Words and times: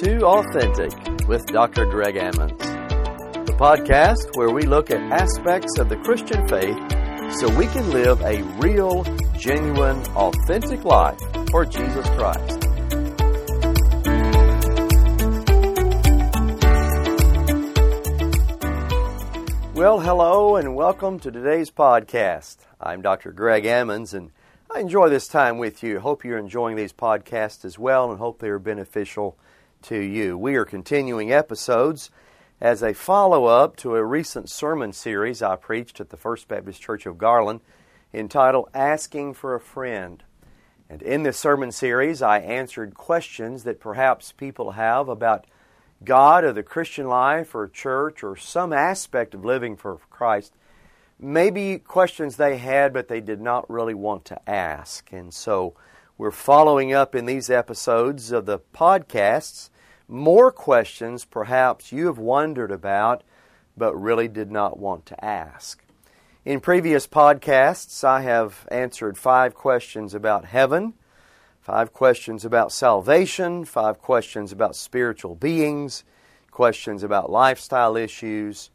to 0.00 0.20
Authentic 0.26 0.92
with 1.26 1.46
Dr. 1.46 1.86
Greg 1.86 2.16
Ammons, 2.16 2.58
the 3.46 3.54
podcast 3.54 4.36
where 4.36 4.50
we 4.50 4.64
look 4.64 4.90
at 4.90 5.00
aspects 5.10 5.78
of 5.78 5.88
the 5.88 5.96
Christian 5.96 6.46
faith 6.48 6.76
so 7.38 7.48
we 7.56 7.66
can 7.68 7.88
live 7.90 8.20
a 8.20 8.42
real, 8.58 9.04
genuine, 9.38 10.02
authentic 10.14 10.84
life 10.84 11.18
for 11.50 11.64
Jesus 11.64 12.06
Christ. 12.10 12.62
Well, 19.74 20.00
hello 20.00 20.56
and 20.56 20.76
welcome 20.76 21.18
to 21.20 21.30
today's 21.30 21.70
podcast. 21.70 22.58
I'm 22.78 23.00
Dr. 23.00 23.32
Greg 23.32 23.64
Ammons 23.64 24.12
and 24.12 24.30
I 24.70 24.80
enjoy 24.80 25.08
this 25.08 25.26
time 25.26 25.56
with 25.56 25.82
you. 25.82 26.00
Hope 26.00 26.22
you're 26.22 26.36
enjoying 26.36 26.76
these 26.76 26.92
podcasts 26.92 27.64
as 27.64 27.78
well 27.78 28.10
and 28.10 28.18
hope 28.18 28.40
they 28.40 28.50
are 28.50 28.58
beneficial 28.58 29.38
to 29.82 29.98
you. 29.98 30.36
We 30.36 30.56
are 30.56 30.64
continuing 30.64 31.32
episodes 31.32 32.10
as 32.60 32.82
a 32.82 32.94
follow 32.94 33.44
up 33.44 33.76
to 33.76 33.96
a 33.96 34.04
recent 34.04 34.48
sermon 34.48 34.92
series 34.92 35.42
I 35.42 35.56
preached 35.56 36.00
at 36.00 36.10
the 36.10 36.16
First 36.16 36.48
Baptist 36.48 36.80
Church 36.80 37.06
of 37.06 37.18
Garland 37.18 37.60
entitled 38.12 38.68
Asking 38.74 39.34
for 39.34 39.54
a 39.54 39.60
Friend. 39.60 40.22
And 40.88 41.02
in 41.02 41.22
this 41.22 41.38
sermon 41.38 41.72
series, 41.72 42.22
I 42.22 42.38
answered 42.38 42.94
questions 42.94 43.64
that 43.64 43.80
perhaps 43.80 44.32
people 44.32 44.72
have 44.72 45.08
about 45.08 45.46
God 46.04 46.44
or 46.44 46.52
the 46.52 46.62
Christian 46.62 47.08
life 47.08 47.54
or 47.54 47.68
church 47.68 48.22
or 48.22 48.36
some 48.36 48.72
aspect 48.72 49.34
of 49.34 49.44
living 49.44 49.76
for 49.76 49.98
Christ. 50.10 50.54
Maybe 51.18 51.78
questions 51.78 52.36
they 52.36 52.58
had, 52.58 52.92
but 52.92 53.08
they 53.08 53.20
did 53.20 53.40
not 53.40 53.68
really 53.70 53.94
want 53.94 54.24
to 54.26 54.48
ask. 54.48 55.12
And 55.12 55.32
so 55.32 55.74
we're 56.18 56.30
following 56.30 56.92
up 56.92 57.14
in 57.14 57.26
these 57.26 57.50
episodes 57.50 58.32
of 58.32 58.46
the 58.46 58.58
podcasts 58.58 59.70
more 60.08 60.52
questions 60.52 61.24
perhaps 61.24 61.92
you 61.92 62.06
have 62.06 62.18
wondered 62.18 62.70
about 62.70 63.22
but 63.76 63.94
really 63.94 64.28
did 64.28 64.50
not 64.50 64.78
want 64.78 65.06
to 65.06 65.24
ask. 65.24 65.82
In 66.44 66.60
previous 66.60 67.06
podcasts, 67.06 68.04
I 68.04 68.22
have 68.22 68.66
answered 68.70 69.18
five 69.18 69.54
questions 69.54 70.14
about 70.14 70.44
heaven, 70.44 70.94
five 71.60 71.92
questions 71.92 72.44
about 72.44 72.72
salvation, 72.72 73.64
five 73.64 73.98
questions 73.98 74.52
about 74.52 74.76
spiritual 74.76 75.34
beings, 75.34 76.04
questions 76.50 77.02
about 77.02 77.30
lifestyle 77.30 77.96
issues. 77.96 78.70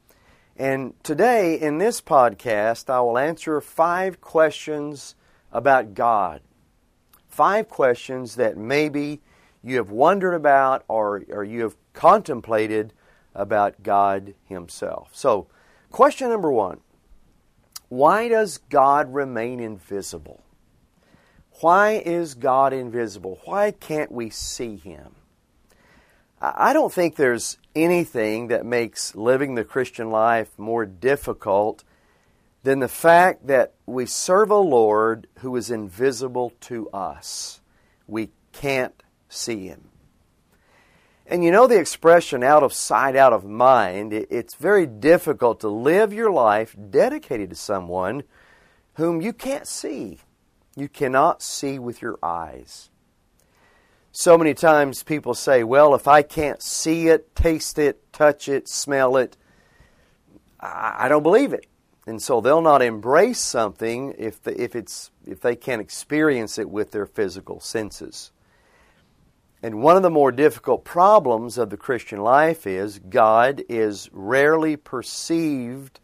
And 0.58 0.94
today, 1.02 1.56
in 1.59 1.78
this 1.78 2.02
podcast, 2.02 2.90
I 2.90 3.00
will 3.00 3.18
answer 3.18 3.62
five 3.62 4.20
questions 4.20 5.16
about 5.52 5.94
God. 5.94 6.42
Five 7.30 7.70
questions 7.70 8.36
that 8.36 8.58
maybe 8.58 9.22
you 9.64 9.78
have 9.78 9.92
wondered 9.92 10.34
about 10.34 10.84
or, 10.88 11.23
or 11.30 11.44
you 11.44 11.62
have 11.62 11.76
contemplated 11.94 12.94
about 13.34 13.84
God 13.84 14.34
Himself. 14.45 15.09
So, 15.14 15.48
question 15.92 16.30
number 16.30 16.52
one 16.52 16.80
Why 17.90 18.28
does 18.28 18.58
God 18.58 19.14
remain 19.14 19.59
invisible? 19.59 20.42
Why 21.62 22.02
is 22.06 22.34
God 22.34 22.73
invisible? 22.73 23.40
Why 23.45 23.72
can't 23.72 24.12
we 24.12 24.30
see 24.30 24.78
Him? 24.78 25.16
I 26.44 26.73
don't 26.73 26.92
think 26.92 27.16
there's 27.16 27.58
anything 27.75 28.48
that 28.48 28.66
makes 28.66 29.14
living 29.14 29.53
the 29.53 29.64
Christian 29.64 30.09
life 30.09 30.58
more 30.58 30.88
difficult 30.88 31.84
than 32.64 32.80
the 32.80 32.88
fact 32.88 33.46
that 33.46 33.73
we 33.86 34.08
serve 34.08 34.50
a 34.50 34.56
Lord 34.56 35.28
who 35.40 35.56
is 35.56 35.70
invisible 35.70 36.52
to 36.62 36.90
us. 36.90 37.62
We 38.08 38.31
can't 38.53 39.03
see 39.34 39.68
Him. 39.68 39.90
And 41.25 41.44
you 41.44 41.52
know 41.52 41.66
the 41.66 41.80
expression 41.80 42.44
out 42.44 42.62
of 42.62 42.74
sight, 42.74 43.16
out 43.16 43.31
of 43.31 43.46
mind. 43.46 44.12
It's 44.14 44.56
very 44.56 44.86
difficult 44.86 45.62
to 45.62 45.69
live 45.69 46.12
your 46.12 46.31
life 46.31 46.75
dedicated 46.90 47.52
to 47.52 47.56
someone 47.56 48.24
whom 48.96 49.22
you 49.22 49.31
can't 49.31 49.66
see. 49.66 50.20
You 50.75 50.90
cannot 50.90 51.41
see 51.41 51.80
with 51.80 52.02
your 52.02 52.20
eyes. 52.22 52.90
So 54.12 54.38
many 54.38 54.53
times 54.53 55.03
people 55.03 55.34
say, 55.34 55.64
well, 55.64 55.96
if 55.96 56.06
I 56.06 56.22
can't 56.22 56.62
see 56.62 57.08
it, 57.08 57.34
taste 57.34 57.80
it, 57.80 58.12
touch 58.12 58.50
it, 58.50 58.68
smell 58.68 59.16
it, 59.16 59.38
I 60.59 61.08
don't 61.08 61.24
believe 61.24 61.53
it. 61.53 61.66
And 62.06 62.22
so 62.22 62.41
they'll 62.41 62.62
not 62.62 62.81
embrace 62.81 63.40
something 63.40 64.14
if, 64.18 64.44
the, 64.44 64.59
if, 64.62 64.75
it's, 64.75 65.12
if 65.25 65.40
they 65.40 65.56
can't 65.56 65.81
experience 65.81 66.58
it 66.58 66.70
with 66.70 66.91
their 66.91 67.06
physical 67.06 67.59
senses. 67.59 68.31
And 69.63 69.83
one 69.83 69.95
of 69.95 70.01
the 70.01 70.09
more 70.09 70.31
difficult 70.31 70.83
problems 70.83 71.57
of 71.57 71.69
the 71.69 71.77
Christian 71.77 72.19
life 72.19 72.66
is 72.66 72.99
God 72.99 73.63
is 73.69 74.09
rarely 74.11 74.75
perceived 74.75 75.99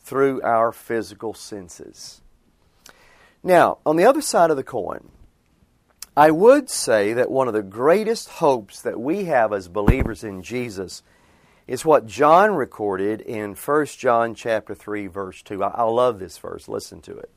through 0.00 0.42
our 0.42 0.72
physical 0.72 1.32
senses. 1.32 2.20
Now, 3.42 3.78
on 3.86 3.96
the 3.96 4.04
other 4.04 4.20
side 4.20 4.50
of 4.50 4.56
the 4.56 4.62
coin, 4.62 5.08
I 6.16 6.30
would 6.30 6.68
say 6.68 7.14
that 7.14 7.30
one 7.30 7.48
of 7.48 7.54
the 7.54 7.62
greatest 7.62 8.28
hopes 8.28 8.82
that 8.82 9.00
we 9.00 9.24
have 9.24 9.52
as 9.52 9.68
believers 9.68 10.22
in 10.24 10.42
Jesus 10.42 11.02
is 11.66 11.84
what 11.84 12.06
John 12.06 12.54
recorded 12.54 13.20
in 13.20 13.54
1 13.54 13.86
John 13.86 14.34
chapter 14.34 14.74
3 14.74 15.06
verse 15.06 15.42
2. 15.42 15.62
I, 15.62 15.68
I 15.68 15.82
love 15.84 16.18
this 16.18 16.36
verse. 16.36 16.68
Listen 16.68 17.00
to 17.02 17.16
it. 17.16 17.30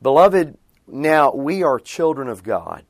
Beloved, 0.00 0.56
now 0.86 1.32
we 1.34 1.62
are 1.62 1.80
children 1.80 2.28
of 2.28 2.42
God 2.42 2.84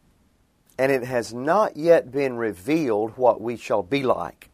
and 0.78 0.92
it 0.92 1.04
has 1.04 1.32
not 1.32 1.76
yet 1.76 2.10
been 2.10 2.36
revealed 2.36 3.16
what 3.16 3.40
we 3.40 3.56
shall 3.56 3.82
be 3.82 4.02
like. 4.02 4.50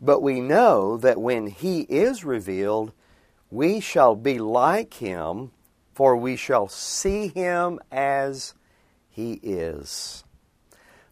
But 0.00 0.20
we 0.20 0.40
know 0.40 0.96
that 0.98 1.20
when 1.20 1.46
He 1.46 1.82
is 1.82 2.24
revealed, 2.24 2.92
we 3.50 3.80
shall 3.80 4.14
be 4.14 4.38
like 4.38 4.94
Him, 4.94 5.52
for 5.94 6.16
we 6.16 6.36
shall 6.36 6.68
see 6.68 7.28
Him 7.28 7.80
as 7.90 8.54
He 9.08 9.34
is. 9.42 10.24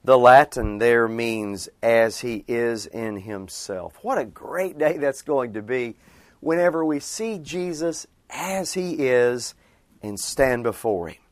The 0.03 0.19
Latin 0.19 0.79
there 0.79 1.09
means 1.09 1.69
as 1.83 2.21
He 2.21 2.45
is 2.47 2.87
in 2.87 3.21
Himself. 3.21 3.99
What 4.03 4.19
a 4.19 4.25
great 4.27 4.77
day 4.79 4.99
that's 4.99 5.23
going 5.23 5.55
to 5.55 5.63
be 5.63 5.97
whenever 6.41 6.85
we 6.85 7.01
see 7.01 7.39
Jesus 7.39 8.07
as 8.29 8.75
He 8.75 9.07
is 9.07 9.55
and 10.03 10.21
stand 10.21 10.65
before 10.65 11.09
Him. 11.09 11.24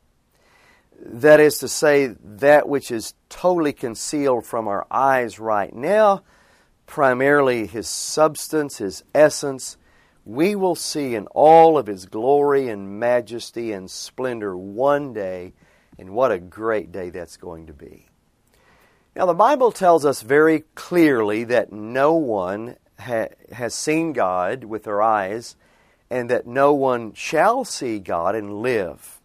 That 1.04 1.40
is 1.40 1.58
to 1.58 1.68
say, 1.68 2.14
that 2.22 2.68
which 2.68 2.92
is 2.92 3.14
totally 3.28 3.72
concealed 3.72 4.46
from 4.46 4.68
our 4.68 4.86
eyes 4.88 5.40
right 5.40 5.74
now, 5.74 6.22
primarily 6.86 7.66
His 7.66 7.88
substance, 7.88 8.78
His 8.78 9.02
essence, 9.12 9.76
we 10.24 10.54
will 10.54 10.76
see 10.76 11.16
in 11.16 11.26
all 11.28 11.76
of 11.76 11.88
His 11.88 12.06
glory 12.06 12.68
and 12.68 13.00
majesty 13.00 13.72
and 13.72 13.90
splendor 13.90 14.56
one 14.56 15.12
day, 15.12 15.54
and 15.98 16.10
what 16.10 16.30
a 16.30 16.38
great 16.38 16.92
day 16.92 17.10
that's 17.10 17.36
going 17.36 17.66
to 17.66 17.72
be. 17.72 18.06
Now, 19.16 19.26
the 19.26 19.34
Bible 19.34 19.72
tells 19.72 20.04
us 20.04 20.22
very 20.22 20.60
clearly 20.76 21.42
that 21.44 21.72
no 21.72 22.14
one 22.14 22.76
ha- 23.00 23.34
has 23.50 23.74
seen 23.74 24.12
God 24.12 24.62
with 24.62 24.84
their 24.84 25.02
eyes, 25.02 25.56
and 26.08 26.30
that 26.30 26.46
no 26.46 26.72
one 26.72 27.12
shall 27.12 27.64
see 27.64 27.98
God 27.98 28.36
and 28.36 28.62
live. 28.62 29.20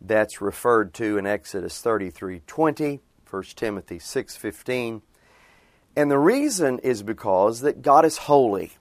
That's 0.00 0.40
referred 0.40 0.94
to 0.94 1.18
in 1.18 1.26
Exodus 1.26 1.80
33:20, 1.82 3.00
1 3.24 3.56
Timothy 3.56 3.98
6:15. 3.98 5.02
And 5.96 6.10
the 6.10 6.18
reason 6.18 6.78
is 6.80 7.02
because 7.02 7.60
that 7.60 7.82
God 7.82 8.04
is 8.04 8.18
holy. 8.18 8.72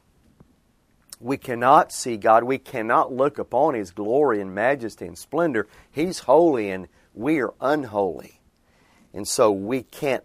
We 1.19 1.37
cannot 1.37 1.91
see 1.91 2.17
God. 2.17 2.43
We 2.43 2.59
cannot 2.59 3.11
look 3.11 3.39
upon 3.39 3.73
His 3.73 3.91
glory 3.91 4.39
and 4.39 4.53
majesty 4.53 5.07
and 5.07 5.17
splendor. 5.17 5.67
He's 5.89 6.19
holy 6.19 6.69
and 6.69 6.87
we 7.15 7.41
are 7.41 7.53
unholy. 7.59 8.39
And 9.13 9.27
so 9.27 9.51
we 9.51 9.81
can't 9.81 10.23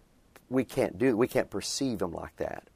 we 0.50 0.64
can't 0.64 0.98
do 0.98 1.16
we 1.16 1.28
can't 1.28 1.48
perceive 1.48 2.02
Him 2.02 2.12
like 2.12 2.36
that. 2.36 2.68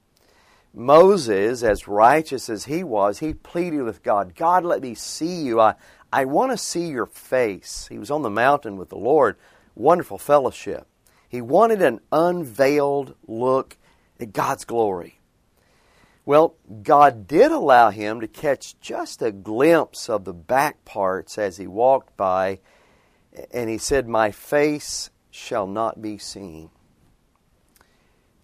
Moses, 0.77 1.63
as 1.63 1.89
righteous 1.89 2.51
as 2.51 2.67
he 2.67 2.85
was, 2.85 3.19
he 3.19 3.33
pleaded 3.33 3.81
with 3.81 4.03
God, 4.03 4.35
God, 4.35 4.63
let 4.63 4.83
me 4.83 4.95
see 4.95 5.41
you. 5.41 5.59
I, 5.59 5.75
I 6.17 6.25
want 6.25 6.51
to 6.51 6.57
see 6.57 6.87
your 6.87 7.05
face. 7.05 7.89
He 7.91 7.99
was 7.99 8.11
on 8.11 8.23
the 8.23 8.31
mountain 8.31 8.79
with 8.79 8.89
the 8.89 8.97
Lord. 8.97 9.37
Wonderful 9.75 10.17
fellowship. 10.17 10.87
He 11.29 11.43
wanted 11.43 11.83
an 11.83 12.01
unveiled 12.11 13.15
look 13.27 13.77
at 14.19 14.33
God's 14.33 14.65
glory. 14.65 15.21
Well, 16.25 16.55
God 16.83 17.29
did 17.29 17.53
allow 17.53 17.91
him 17.91 18.23
to 18.23 18.29
catch 18.29 18.81
just 18.81 19.21
a 19.21 19.31
glimpse 19.31 20.09
of 20.09 20.25
the 20.25 20.33
back 20.33 20.87
parts 20.87 21.37
as 21.37 21.59
he 21.59 21.67
walked 21.67 22.17
by, 22.17 22.61
and 23.51 23.69
he 23.69 23.77
said, 23.77 24.09
My 24.09 24.31
face 24.31 25.11
shall 25.31 25.67
not 25.67 26.01
be 26.01 26.17
seen. 26.17 26.71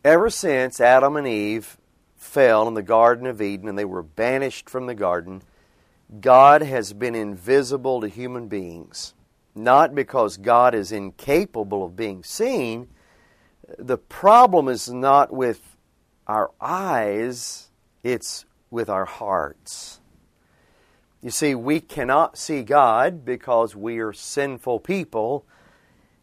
Ever 0.05 0.29
since 0.29 0.79
Adam 0.79 1.17
and 1.17 1.27
Eve 1.27 1.79
fell 2.17 2.69
in 2.69 2.75
the 2.75 2.83
Garden 2.83 3.25
of 3.25 3.41
Eden 3.41 3.67
and 3.67 3.79
they 3.79 3.87
were 3.87 4.03
banished 4.03 4.69
from 4.69 4.85
the 4.85 4.95
garden, 4.95 5.43
God 6.21 6.63
has 6.63 6.93
been 6.93 7.15
invisible 7.15 8.01
to 8.01 8.09
human 8.09 8.49
beings. 8.49 9.15
Not 9.55 9.95
because 9.95 10.37
God 10.37 10.75
is 10.75 10.93
incapable 10.93 11.85
of 11.85 11.97
being 11.97 12.23
seen, 12.23 12.89
the 13.79 13.99
problem 13.99 14.69
is 14.69 14.89
not 14.91 15.33
with 15.33 15.77
our 16.27 16.51
eyes, 16.61 17.71
it's 18.03 18.45
with 18.71 18.89
our 18.89 19.05
hearts. 19.05 20.01
You 21.23 21.31
see, 21.31 21.55
we 21.55 21.81
cannot 21.81 22.37
see 22.37 22.63
God 22.63 23.25
because 23.25 23.77
we 23.77 23.99
are 24.01 24.13
sinful 24.13 24.81
people, 24.81 25.47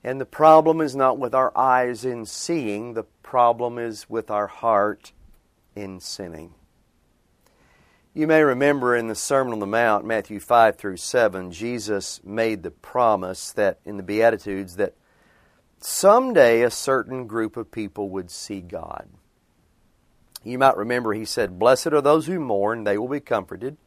and 0.03 0.19
the 0.19 0.25
problem 0.25 0.81
is 0.81 0.95
not 0.95 1.17
with 1.17 1.33
our 1.33 1.57
eyes 1.57 2.03
in 2.03 2.25
seeing, 2.25 2.93
the 2.93 3.05
problem 3.23 3.77
is 3.77 4.09
with 4.09 4.29
our 4.29 4.47
heart 4.47 5.13
in 5.75 5.99
sinning. 5.99 6.53
You 8.19 8.27
may 8.27 8.43
remember 8.43 8.97
in 8.97 9.07
the 9.07 9.15
Sermon 9.15 9.53
on 9.53 9.59
the 9.59 9.65
Mount, 9.65 10.03
Matthew 10.03 10.41
5 10.41 10.75
through 10.75 10.97
7, 10.97 11.53
Jesus 11.53 12.19
made 12.21 12.63
the 12.63 12.69
promise 12.69 13.53
that 13.53 13.79
in 13.85 13.95
the 13.95 14.03
Beatitudes 14.03 14.75
that 14.75 14.93
someday 15.79 16.61
a 16.63 16.69
certain 16.69 17.27
group 17.27 17.55
of 17.55 17.71
people 17.71 18.09
would 18.09 18.29
see 18.29 18.59
God. 18.59 19.07
You 20.43 20.57
might 20.57 20.75
remember 20.75 21.13
he 21.13 21.23
said, 21.23 21.57
Blessed 21.57 21.93
are 21.93 22.01
those 22.01 22.25
who 22.25 22.41
mourn, 22.41 22.83
they 22.83 22.97
will 22.97 23.07
be 23.07 23.21
comforted. 23.21 23.77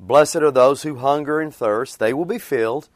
Blessed 0.00 0.42
are 0.42 0.50
those 0.50 0.82
who 0.82 0.96
hunger 0.96 1.40
and 1.40 1.54
thirst, 1.54 2.00
they 2.00 2.12
will 2.12 2.24
be 2.24 2.40
filled. 2.40 2.88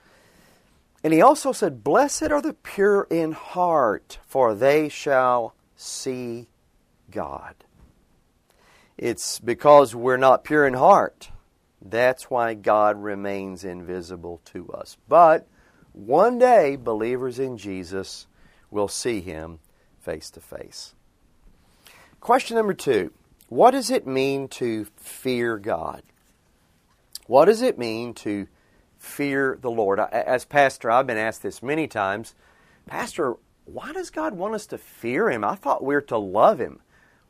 And 1.05 1.13
he 1.13 1.23
also 1.23 1.53
said, 1.53 1.85
Blessed 1.85 2.33
are 2.33 2.43
the 2.43 2.55
pure 2.55 3.07
in 3.11 3.31
heart, 3.31 4.19
for 4.27 4.57
they 4.57 4.89
shall 4.89 5.55
see 5.77 6.49
God. 7.13 7.55
It's 8.99 9.39
because 9.39 9.95
we're 9.95 10.17
not 10.17 10.43
pure 10.43 10.67
in 10.67 10.75
heart. 10.75 11.31
That's 11.81 12.25
why 12.25 12.55
God 12.55 13.01
remains 13.01 13.65
invisible 13.65 14.41
to 14.47 14.69
us. 14.71 14.97
But 15.09 15.47
one 15.93 16.39
day, 16.39 16.75
believers 16.75 17.39
in 17.39 17.57
Jesus 17.57 18.27
will 18.71 18.89
see 18.89 19.21
Him 19.21 19.61
face 20.01 20.31
to 20.31 20.41
face. 20.41 20.95
Question 22.21 22.57
number 22.57 22.75
two 22.75 23.13
What 23.49 23.71
does 23.71 23.91
it 23.91 24.07
mean 24.07 24.49
to 24.49 24.87
fear 24.97 25.59
God? 25.59 26.03
What 27.27 27.45
does 27.45 27.63
it 27.63 27.79
mean 27.79 28.15
to 28.15 28.49
fear 28.99 29.59
the 29.61 29.71
Lord? 29.71 30.01
As 30.01 30.45
pastor, 30.45 30.91
I've 30.91 31.07
been 31.07 31.17
asked 31.17 31.45
this 31.45 31.63
many 31.63 31.87
times 31.87 32.35
Pastor, 32.87 33.37
why 33.67 33.93
does 33.93 34.11
God 34.11 34.35
want 34.35 34.55
us 34.55 34.67
to 34.67 34.79
fear 34.79 35.31
Him? 35.31 35.45
I 35.45 35.55
thought 35.55 35.83
we 35.83 35.95
we're 35.95 36.01
to 36.03 36.19
love 36.19 36.59
Him. 36.59 36.81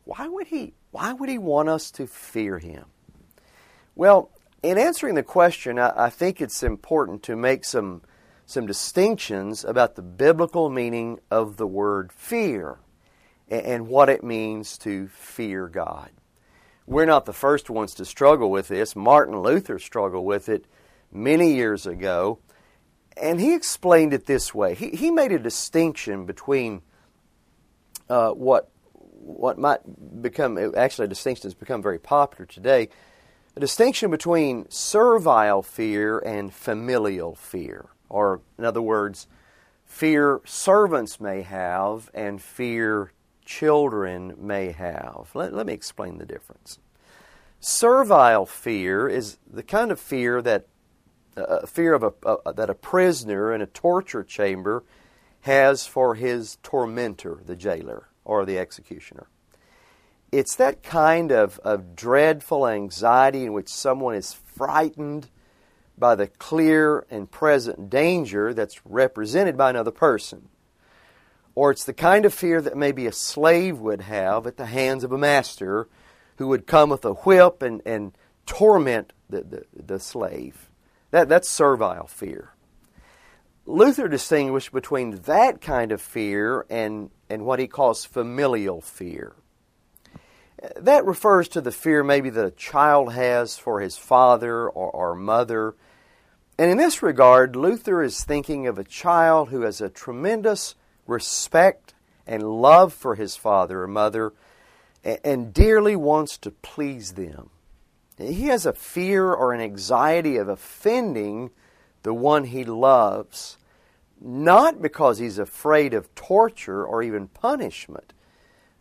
Why 0.09 0.27
would 0.27 0.47
He 0.47 0.73
why 0.91 1.13
would 1.13 1.29
He 1.29 1.37
want 1.37 1.69
us 1.69 1.91
to 1.93 2.07
fear 2.07 2.59
Him? 2.59 2.87
Well, 3.95 4.31
in 4.63 4.79
answering 4.79 5.17
the 5.17 5.23
question, 5.23 5.79
I, 5.79 6.07
I 6.07 6.09
think 6.09 6.41
it's 6.41 6.63
important 6.63 7.23
to 7.25 7.37
make 7.37 7.63
some, 7.63 8.01
some 8.47 8.67
distinctions 8.67 9.65
about 9.65 9.97
the 9.97 10.03
biblical 10.03 10.71
meaning 10.71 11.21
of 11.31 11.59
the 11.59 11.67
word 11.67 12.11
fear 12.11 12.79
and, 13.51 13.67
and 13.67 13.89
what 13.89 14.09
it 14.09 14.25
means 14.25 14.79
to 14.79 15.09
fear 15.09 15.69
God. 15.69 16.11
We're 16.87 17.05
not 17.05 17.27
the 17.27 17.35
first 17.35 17.69
ones 17.69 17.93
to 17.97 18.07
struggle 18.07 18.51
with 18.51 18.69
this. 18.69 18.97
Martin 18.97 19.43
Luther 19.43 19.79
struggled 19.79 20.25
with 20.25 20.49
it 20.49 20.65
many 21.13 21.53
years 21.53 21.87
ago, 21.87 22.39
and 23.15 23.39
he 23.39 23.53
explained 23.53 24.15
it 24.15 24.25
this 24.25 24.55
way. 24.55 24.75
He, 24.75 24.89
he 24.89 25.11
made 25.11 25.33
a 25.33 25.39
distinction 25.39 26.25
between 26.25 26.81
uh, 28.09 28.31
what 28.31 28.71
what 29.21 29.59
might 29.59 29.81
become 30.23 30.59
actually 30.77 31.07
a 31.07 31.09
distinction 31.09 31.49
that's 31.49 31.59
become 31.59 31.83
very 31.83 31.99
popular 31.99 32.47
today 32.47 32.89
a 33.59 33.61
distinction 33.61 34.09
between 34.09 34.67
servile 34.71 35.63
fear 35.63 36.21
and 36.21 36.55
familial 36.55 37.35
fear. 37.35 37.87
Or 38.09 38.41
in 38.57 38.65
other 38.65 38.81
words 38.81 39.27
fear 39.85 40.41
servants 40.45 41.19
may 41.19 41.43
have 41.43 42.09
and 42.15 42.41
fear 42.41 43.13
children 43.45 44.35
may 44.39 44.71
have. 44.71 45.31
Let, 45.35 45.53
let 45.55 45.67
me 45.67 45.73
explain 45.73 46.19
the 46.19 46.25
difference. 46.25 46.79
Servile 47.59 48.47
fear 48.47 49.09
is 49.09 49.39
the 49.51 49.65
kind 49.65 49.91
of 49.91 49.99
fear 49.99 50.41
that 50.41 50.69
uh, 51.37 51.67
fear 51.67 51.95
of 51.95 52.05
a, 52.05 52.13
uh, 52.25 52.53
that 52.53 52.71
a 52.71 52.75
prisoner 52.75 53.53
in 53.53 53.61
a 53.61 53.67
torture 53.67 54.23
chamber 54.23 54.85
has 55.41 55.85
for 55.85 56.15
his 56.15 56.59
tormentor 56.63 57.41
the 57.45 57.57
jailer 57.57 58.08
or 58.29 58.45
the 58.45 58.59
executioner. 58.59 59.27
It's 60.31 60.55
that 60.57 60.83
kind 60.83 61.33
of, 61.33 61.59
of 61.65 61.97
dreadful 61.97 62.69
anxiety 62.69 63.47
in 63.47 63.55
which 63.55 63.69
someone 63.69 64.15
is 64.15 64.35
frightened 64.35 65.31
by 65.97 66.15
the 66.15 66.29
clear 66.29 67.07
and 67.11 67.31
present 67.31 67.91
danger 67.91 68.53
that's 68.53 68.85
represented 68.85 69.57
by 69.57 69.71
another 69.71 69.91
person. 69.91 70.51
Or 71.55 71.71
it's 71.71 71.85
the 71.85 71.95
kind 71.95 72.25
of 72.25 72.35
fear 72.35 72.61
that 72.61 72.77
maybe 72.77 73.07
a 73.07 73.13
slave 73.13 73.79
would 73.81 74.03
have 74.03 74.47
at 74.47 74.59
the 74.59 74.67
hands 74.67 75.03
of 75.03 75.11
a 75.11 75.19
master 75.19 75.89
who 76.37 76.47
would 76.49 76.67
come 76.67 76.91
with 76.91 77.05
a 77.05 77.15
whip 77.15 77.63
and, 77.63 77.83
and 77.85 78.13
torment 78.47 79.13
the, 79.29 79.43
the, 79.43 79.65
the 79.75 79.99
slave. 79.99 80.69
That, 81.11 81.29
that's 81.29 81.49
servile 81.49 82.07
fear. 82.07 82.53
Luther 83.69 84.09
distinguished 84.09 84.73
between 84.73 85.11
that 85.27 85.61
kind 85.61 85.93
of 85.93 86.01
fear 86.01 86.65
and, 86.71 87.11
and 87.29 87.45
what 87.45 87.59
he 87.59 87.67
calls 87.67 88.03
familial 88.03 88.81
fear. 88.81 89.35
That 90.77 91.05
refers 91.05 91.49
to 91.49 91.61
the 91.61 91.71
fear 91.71 92.03
maybe 92.03 92.31
that 92.31 92.47
a 92.47 92.51
child 92.51 93.13
has 93.13 93.59
for 93.59 93.81
his 93.81 93.99
father 93.99 94.71
or, 94.71 94.91
or 94.91 95.15
mother. 95.15 95.75
And 96.59 96.71
in 96.71 96.79
this 96.79 97.03
regard, 97.03 97.57
Luther 97.57 98.03
is 98.03 98.25
thinking 98.25 98.67
of 98.67 98.79
a 98.79 98.85
child 98.85 99.51
who 99.51 99.61
has 99.61 99.83
a 99.83 99.91
tremendous 99.91 100.75
respect 101.07 101.93
and 102.27 102.43
love 102.43 102.95
for 102.95 103.17
his 103.17 103.37
father 103.37 103.83
or 103.83 103.87
mother 103.87 104.33
and, 105.05 105.19
and 105.23 105.55
dearly 105.55 105.95
wants 105.95 106.39
to 106.39 106.51
please 106.51 107.13
them. 107.13 107.51
He 108.17 108.47
has 108.47 108.65
a 108.65 108.73
fear 108.73 109.31
or 109.31 109.53
an 109.53 109.61
anxiety 109.61 110.39
of 110.39 110.49
offending 110.49 111.51
the 112.03 112.15
one 112.15 112.45
he 112.45 112.65
loves 112.65 113.59
not 114.21 114.83
because 114.83 115.19
he's 115.19 115.39
afraid 115.39 115.95
of 115.95 116.15
torture 116.15 116.85
or 116.85 117.03
even 117.03 117.29
punishment, 117.29 118.13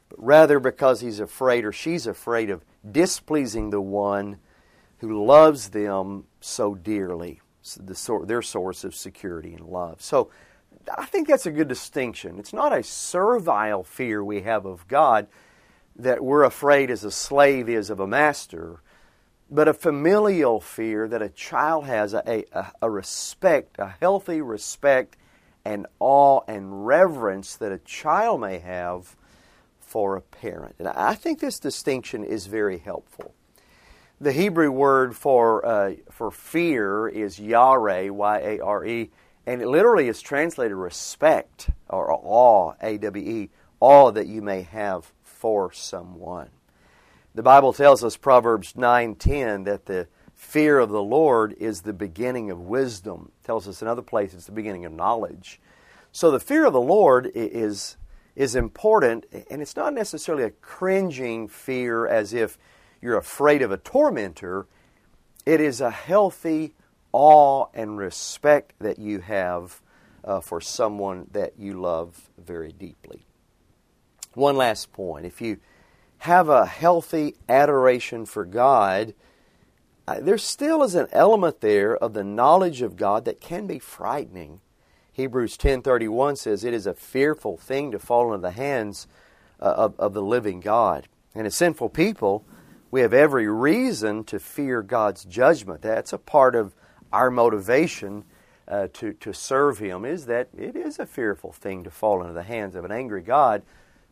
but 0.10 0.24
rather 0.24 0.60
because 0.60 1.02
he's 1.02 1.19
afraid 1.19 1.66
or 1.66 1.72
she's 1.72 2.08
afraid 2.08 2.50
of 2.50 2.64
displeasing 2.90 3.69
the 3.69 3.81
one 3.81 4.38
who 5.00 5.25
loves 5.25 5.69
them 5.69 6.25
so 6.40 6.74
dearly, 6.74 7.42
the, 7.78 8.24
their 8.26 8.42
source 8.42 8.83
of 8.83 8.95
security 8.95 9.54
and 9.54 9.66
love. 9.66 10.02
So 10.02 10.31
I 10.97 11.06
think 11.06 11.28
that's 11.28 11.45
a 11.45 11.52
good 11.52 11.68
distinction. 11.68 12.40
It's 12.40 12.54
not 12.54 12.76
a 12.76 12.81
servile 12.81 13.83
fear 13.83 14.24
we 14.24 14.42
have 14.42 14.66
of 14.66 14.88
God 14.88 15.28
that 15.95 16.24
we're 16.24 16.44
afraid 16.44 16.90
as 16.90 17.04
a 17.04 17.12
slave 17.12 17.68
is 17.69 17.90
of 17.90 18.00
a 18.00 18.07
master, 18.07 18.81
but 19.49 19.68
a 19.68 19.73
familial 19.73 20.59
fear 20.59 21.07
that 21.07 21.21
a 21.21 21.30
child 21.30 21.85
has 21.85 22.13
a, 22.13 22.44
a, 22.51 22.71
a 22.81 22.89
respect, 22.89 23.77
a 23.80 23.95
healthy 24.01 24.42
respect 24.42 25.16
and 25.63 25.85
awe 25.99 26.42
and 26.47 26.85
reverence 26.85 27.56
that 27.57 27.71
a 27.71 27.80
child 27.80 28.42
may 28.42 28.59
have 28.59 29.16
for 29.80 30.16
a 30.16 30.21
parent. 30.21 30.75
And 30.80 30.87
I 30.87 31.16
think 31.16 31.39
this 31.39 31.59
distinction 31.59 32.23
is 32.23 32.47
very 32.47 32.77
helpful. 32.77 33.33
The 34.19 34.31
Hebrew 34.31 34.71
word 34.71 35.16
for, 35.16 35.66
uh, 35.66 35.94
for 36.09 36.31
fear 36.31 37.07
is 37.07 37.39
yare, 37.39 38.11
Y 38.11 38.39
A 38.39 38.59
R 38.59 38.85
E, 38.85 39.11
and 39.45 39.61
it 39.61 39.68
literally 39.68 40.07
is 40.07 40.21
translated 40.21 40.75
respect 40.75 41.69
or 41.87 42.11
awe, 42.11 42.73
A 42.81 42.97
W 42.97 43.30
E, 43.44 43.49
awe 43.80 44.11
that 44.11 44.27
you 44.27 44.42
may 44.42 44.63
have 44.63 45.13
for 45.23 45.71
someone. 45.71 46.49
The 47.38 47.44
Bible 47.44 47.72
tells 47.72 48.04
us, 48.04 48.18
Proverbs 48.18 48.74
9:10, 48.76 49.66
that 49.66 49.86
the 49.86 50.08
fear 50.34 50.80
of 50.80 50.90
the 50.90 51.04
Lord 51.04 51.54
is 51.60 51.84
the 51.84 51.94
beginning 51.94 52.50
of 52.50 52.60
wisdom. 52.60 53.32
It 53.40 53.46
tells 53.46 53.68
us 53.68 53.80
in 53.80 53.88
other 53.88 54.02
places 54.02 54.38
it's 54.38 54.46
the 54.48 54.54
beginning 54.54 54.86
of 54.86 54.92
knowledge. 54.92 55.62
So 56.12 56.32
the 56.32 56.40
fear 56.40 56.66
of 56.66 56.74
the 56.74 56.82
Lord 56.82 57.30
is 57.36 57.96
is 58.36 58.56
important, 58.56 59.28
and 59.52 59.62
it's 59.62 59.76
not 59.76 59.94
necessarily 59.94 60.46
a 60.46 60.50
cringing 60.50 61.48
fear 61.48 62.08
as 62.08 62.34
if 62.34 62.58
you're 63.04 63.18
afraid 63.18 63.62
of 63.62 63.72
a 63.72 63.78
tormentor. 63.78 64.66
It 65.46 65.62
is 65.62 65.80
a 65.80 65.92
healthy 65.92 66.74
awe 67.12 67.68
and 67.76 68.00
respect 68.00 68.74
that 68.80 68.98
you 68.98 69.20
have 69.20 69.80
uh, 70.24 70.42
for 70.42 70.60
someone 70.60 71.28
that 71.34 71.60
you 71.60 71.80
love 71.80 72.32
very 72.36 72.72
deeply. 72.72 73.28
One 74.34 74.58
last 74.58 74.92
point. 74.92 75.28
If 75.28 75.40
you 75.40 75.60
have 76.19 76.50
a 76.50 76.66
healthy 76.66 77.36
adoration 77.47 78.26
for 78.26 78.45
God, 78.45 79.14
uh, 80.07 80.19
there 80.19 80.38
still 80.38 80.83
is 80.83 80.95
an 80.95 81.07
element 81.12 81.62
there 81.62 81.95
of 81.95 82.14
the 82.14 82.24
knowledge 82.24 82.81
of 82.81 82.95
God 82.95 83.26
that 83.26 83.42
can 83.42 83.68
be 83.68 83.80
frightening. 83.80 84.62
Hebrews 85.12 85.57
10:31 85.57 86.38
says 86.38 86.64
it 86.64 86.74
is 86.74 86.88
a 86.88 86.94
fearful 86.94 87.57
thing 87.57 87.92
to 87.92 88.00
fall 88.00 88.33
into 88.33 88.42
the 88.42 88.52
hands 88.52 89.07
uh, 89.59 89.66
of, 89.66 90.00
of 90.00 90.14
the 90.14 90.21
living 90.21 90.59
God. 90.59 91.07
And 91.36 91.45
as 91.45 91.56
sinful 91.56 91.90
people, 91.90 92.45
we 92.90 93.02
have 93.02 93.14
every 93.14 93.47
reason 93.47 94.24
to 94.26 94.40
fear 94.40 94.81
God's 94.81 95.26
judgment. 95.26 95.81
That's 95.81 96.14
a 96.14 96.18
part 96.18 96.56
of 96.56 96.74
our 97.12 97.30
motivation 97.30 98.24
uh, 98.68 98.88
to, 98.94 99.14
to 99.14 99.33
serve 99.33 99.80
Him 99.80 100.06
is 100.06 100.26
that 100.26 100.50
it 100.57 100.76
is 100.76 101.00
a 101.00 101.06
fearful 101.06 101.52
thing 101.52 101.83
to 101.83 101.90
fall 101.90 102.21
into 102.21 102.33
the 102.33 102.44
hands 102.44 102.76
of 102.76 102.86
an 102.86 102.92
angry 102.92 103.21
God. 103.21 103.64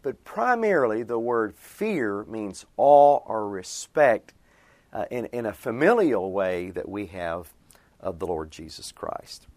But 0.06 0.24
primarily, 0.24 1.02
the 1.02 1.18
word 1.18 1.56
fear 1.56 2.26
means 2.26 2.68
awe 2.78 3.24
or 3.26 3.50
respect 3.50 4.36
uh, 4.94 5.06
in, 5.10 5.26
in 5.34 5.48
a 5.48 5.52
familial 5.52 6.32
way 6.32 6.70
that 6.70 6.88
we 6.88 7.08
have 7.08 7.52
of 8.00 8.20
the 8.20 8.28
Lord 8.28 8.52
Jesus 8.52 8.92
Christ. 8.92 9.48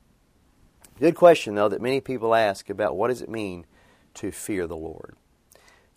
Good 0.98 1.16
question, 1.16 1.54
though, 1.54 1.68
that 1.68 1.82
many 1.82 2.00
people 2.00 2.34
ask 2.34 2.70
about 2.70 2.96
what 2.96 3.08
does 3.08 3.20
it 3.20 3.28
mean 3.28 3.66
to 4.14 4.30
fear 4.30 4.66
the 4.66 4.74
Lord. 4.74 5.16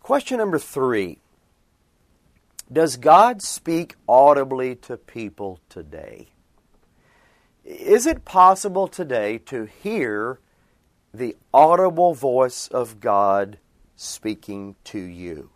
Question 0.01 0.39
number 0.39 0.59
three 0.59 1.19
Does 2.69 2.97
God 2.97 3.41
speak 3.41 3.95
audibly 4.05 4.75
to 4.75 4.97
people 4.97 5.61
today? 5.69 6.27
Is 7.63 8.05
it 8.05 8.25
possible 8.25 8.89
today 8.89 9.37
to 9.45 9.63
hear 9.63 10.41
the 11.13 11.37
audible 11.53 12.13
voice 12.13 12.67
of 12.67 12.99
God 12.99 13.57
speaking 14.01 14.75
to 14.85 14.99
you? 14.99 15.49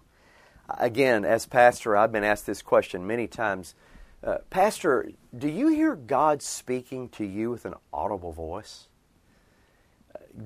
Again, 0.79 1.25
as 1.25 1.45
pastor, 1.45 1.95
I've 1.95 2.11
been 2.11 2.23
asked 2.23 2.45
this 2.45 2.61
question 2.61 3.05
many 3.05 3.27
times. 3.27 3.75
Uh, 4.23 4.37
pastor, 4.49 5.11
do 5.37 5.47
you 5.47 5.67
hear 5.67 5.95
God 5.95 6.41
speaking 6.41 7.09
to 7.09 7.25
you 7.25 7.51
with 7.51 7.65
an 7.65 7.75
audible 7.93 8.31
voice? 8.31 8.87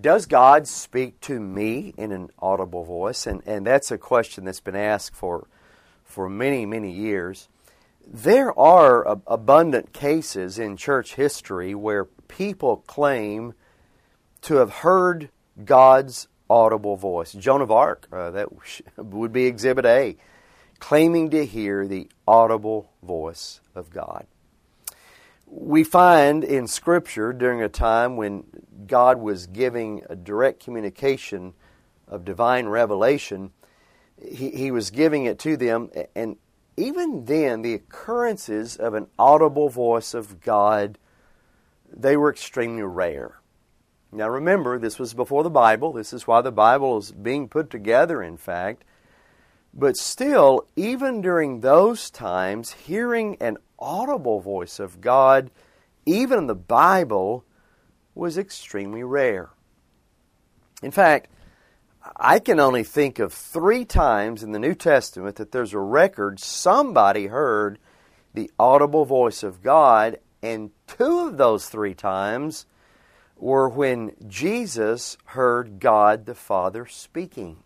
Does 0.01 0.25
God 0.25 0.68
speak 0.68 1.20
to 1.22 1.39
me 1.39 1.94
in 1.98 2.12
an 2.12 2.29
audible 2.39 2.84
voice? 2.84 3.25
And, 3.25 3.41
and 3.46 3.65
that's 3.65 3.91
a 3.91 3.98
question 3.98 4.46
that's 4.46 4.60
been 4.60 4.75
asked 4.75 5.15
for, 5.15 5.48
for 6.03 6.29
many, 6.29 6.65
many 6.65 6.91
years. 6.91 7.48
There 8.06 8.58
are 8.58 9.20
abundant 9.27 9.94
cases 9.94 10.60
in 10.60 10.77
church 10.77 11.15
history 11.15 11.74
where 11.75 12.06
people 12.27 12.77
claim 12.88 13.53
to 14.41 14.56
have 14.56 14.72
heard 14.72 15.29
God's 15.63 16.27
audible 16.50 16.96
voice. 16.96 17.34
Joan 17.34 17.62
of 17.62 17.72
Arc, 17.72 18.08
uh, 18.12 18.32
that 18.32 18.50
would 18.98 19.32
be 19.32 19.46
Exhibit 19.46 19.86
A, 19.86 20.18
claiming 20.79 21.29
to 21.32 21.46
hear 21.46 21.88
the 21.88 22.10
audible 22.27 22.91
voice 23.03 23.62
of 23.75 23.89
God. 23.89 24.25
We 25.46 25.84
find 25.84 26.44
in 26.44 26.68
Scripture 26.68 27.34
during 27.34 27.62
a 27.62 27.70
time 27.70 28.18
when 28.18 28.44
God 28.86 29.20
was 29.20 29.48
giving 29.48 30.03
a 30.10 30.15
direct 30.15 30.63
communication 30.63 31.53
of 32.08 32.24
divine 32.24 32.68
revelation, 32.68 33.51
he, 34.22 34.51
he 34.51 34.72
was 34.72 34.91
giving 34.91 35.25
it 35.25 35.39
to 35.39 35.58
them, 35.58 35.89
and 36.15 36.38
even 36.79 37.25
then, 37.25 37.62
the 37.62 37.74
occurrences 37.74 38.77
of 38.77 38.94
an 38.94 39.08
audible 39.18 39.70
voice 39.70 40.13
of 40.13 40.39
God, 40.39 40.98
they 41.91 42.15
were 42.15 42.32
extremely 42.32 42.84
rare. 42.84 43.38
Now 44.12 44.28
remember, 44.28 44.80
this 44.80 44.98
was 44.98 45.13
before 45.13 45.44
the 45.44 45.50
Bible. 45.50 45.94
This 45.94 46.13
is 46.13 46.25
why 46.25 46.42
the 46.42 46.51
Bible 46.51 46.98
is 46.98 47.12
being 47.12 47.48
put 47.48 47.70
together, 47.70 48.24
in 48.24 48.38
fact. 48.38 48.84
But 49.74 49.98
still, 49.98 50.66
even 50.75 51.22
during 51.22 51.62
those 51.62 52.10
times, 52.10 52.72
hearing 52.72 53.38
an 53.39 53.58
audible 53.78 54.39
voice 54.39 54.80
of 54.80 55.00
God, 55.00 55.51
even 56.06 56.39
in 56.39 56.48
the 56.48 56.56
Bible, 56.56 57.46
was 58.16 58.38
extremely 58.38 59.04
rare. 59.04 59.50
In 60.82 60.92
fact, 60.92 61.30
I 62.16 62.39
can 62.39 62.60
only 62.60 62.84
think 62.84 63.20
of 63.20 63.32
three 63.32 63.86
times 63.86 64.42
in 64.42 64.54
the 64.54 64.60
New 64.60 64.74
Testament 64.74 65.36
that 65.36 65.51
there's 65.51 65.74
a 65.74 65.80
record 65.80 66.39
somebody 66.39 67.28
heard 67.28 67.78
the 68.34 68.50
audible 68.58 69.06
voice 69.06 69.44
of 69.44 69.62
God, 69.62 70.18
and 70.42 70.72
two 70.88 71.28
of 71.28 71.38
those 71.38 71.68
three 71.68 71.94
times 71.94 72.66
were 73.41 73.69
when 73.69 74.13
Jesus 74.27 75.17
heard 75.25 75.79
God 75.79 76.25
the 76.25 76.36
Father 76.36 76.86
speaking. 76.86 77.58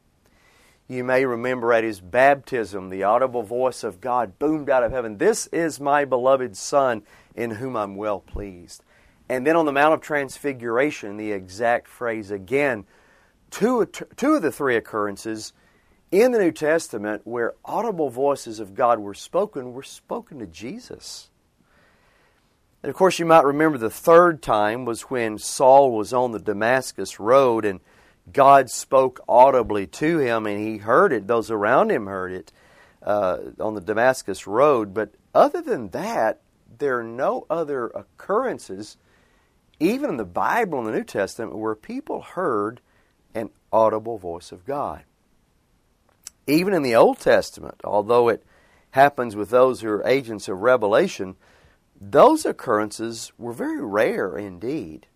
You 0.88 1.03
may 1.03 1.25
remember 1.25 1.74
at 1.74 1.84
his 1.84 2.01
baptism, 2.01 2.89
the 2.89 3.03
audible 3.03 3.44
voice 3.44 3.84
of 3.84 4.01
God 4.01 4.38
boomed 4.38 4.70
out 4.70 4.84
of 4.84 4.92
heaven 4.92 5.18
This 5.18 5.48
is 5.48 5.80
my 5.80 6.06
beloved 6.06 6.56
Son, 6.58 7.03
in 7.36 7.51
whom 7.51 7.75
I'm 7.75 7.96
well 7.96 8.20
pleased. 8.20 8.84
And 9.30 9.48
then 9.48 9.56
on 9.56 9.65
the 9.65 9.72
Mount 9.72 9.94
of 9.94 10.01
Transfiguration, 10.01 11.18
the 11.18 11.32
exact 11.32 11.88
phrase 11.88 12.30
again 12.30 12.86
two, 13.50 13.86
two 13.86 14.36
of 14.36 14.42
the 14.42 14.51
three 14.51 14.75
occurrences 14.75 15.53
in 16.12 16.32
the 16.32 16.39
New 16.39 16.51
Testament 16.51 17.22
where 17.24 17.56
audible 17.63 18.10
voices 18.10 18.60
of 18.60 18.75
God 18.75 19.00
were 19.00 19.13
spoken 19.13 19.74
were 19.74 19.84
spoken 19.84 20.39
to 20.39 20.46
Jesus. 20.46 21.30
And 22.84 22.90
of 22.90 22.98
course, 22.98 23.18
you 23.18 23.25
might 23.25 23.46
remember 23.46 23.78
the 23.78 23.90
third 23.90 24.42
time 24.42 24.84
was 24.84 25.04
when 25.04 25.38
Saul 25.38 25.96
was 25.96 26.13
on 26.13 26.34
the 26.34 26.40
Damascus 26.40 27.18
road 27.18 27.63
and 27.63 27.80
God 28.32 28.70
spoke 28.70 29.22
audibly 29.28 29.88
to 29.88 30.18
him 30.20 30.46
and 30.46 30.60
he 30.60 30.78
heard 30.78 31.13
it. 31.13 31.25
Those 31.25 31.50
around 31.50 31.92
him 31.92 32.08
heard 32.08 32.34
it 32.34 32.52
uh, 33.02 33.38
on 33.60 33.75
the 33.75 33.82
Damascus 33.82 34.46
road. 34.46 34.94
But 34.94 35.13
other 35.34 35.62
than 35.62 35.90
that, 35.90 36.42
there 36.78 37.00
are 37.00 37.04
no 37.04 37.46
other 37.50 37.88
occurrences, 37.88 38.98
even 39.80 40.10
in 40.10 40.18
the 40.18 40.25
Bible 40.25 40.80
in 40.80 40.86
the 40.86 40.92
New 40.92 41.04
Testament, 41.06 41.58
where 41.58 41.75
people 41.75 42.22
heard 42.22 42.82
an 43.34 43.50
audible 43.72 44.18
voice 44.18 44.52
of 44.52 44.66
God. 44.66 45.04
Even 46.48 46.74
in 46.74 46.82
the 46.82 46.96
Old 46.96 47.20
Testament, 47.20 47.80
although 47.86 48.28
it 48.28 48.44
happens 48.92 49.38
with 49.38 49.50
those 49.50 49.80
who 49.80 49.90
are 49.90 50.06
agents 50.06 50.50
of 50.50 50.60
revelation, 50.60 51.36
those 52.12 52.46
occurrences 52.46 53.32
were 53.38 53.54
very 53.54 53.84
rare 53.84 54.38
indeed. 54.38 55.08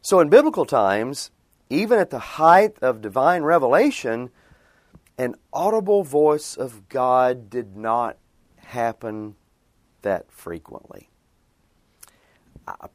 So 0.00 0.20
in 0.20 0.28
biblical 0.28 0.64
times, 0.64 1.30
even 1.68 1.98
at 1.98 2.10
the 2.10 2.18
height 2.18 2.76
of 2.82 3.00
divine 3.00 3.42
revelation, 3.42 4.30
an 5.18 5.36
audible 5.52 6.04
voice 6.04 6.56
of 6.56 6.88
God 6.88 7.50
did 7.50 7.76
not 7.76 8.16
happen 8.56 9.36
that 10.02 10.30
frequently. 10.30 11.08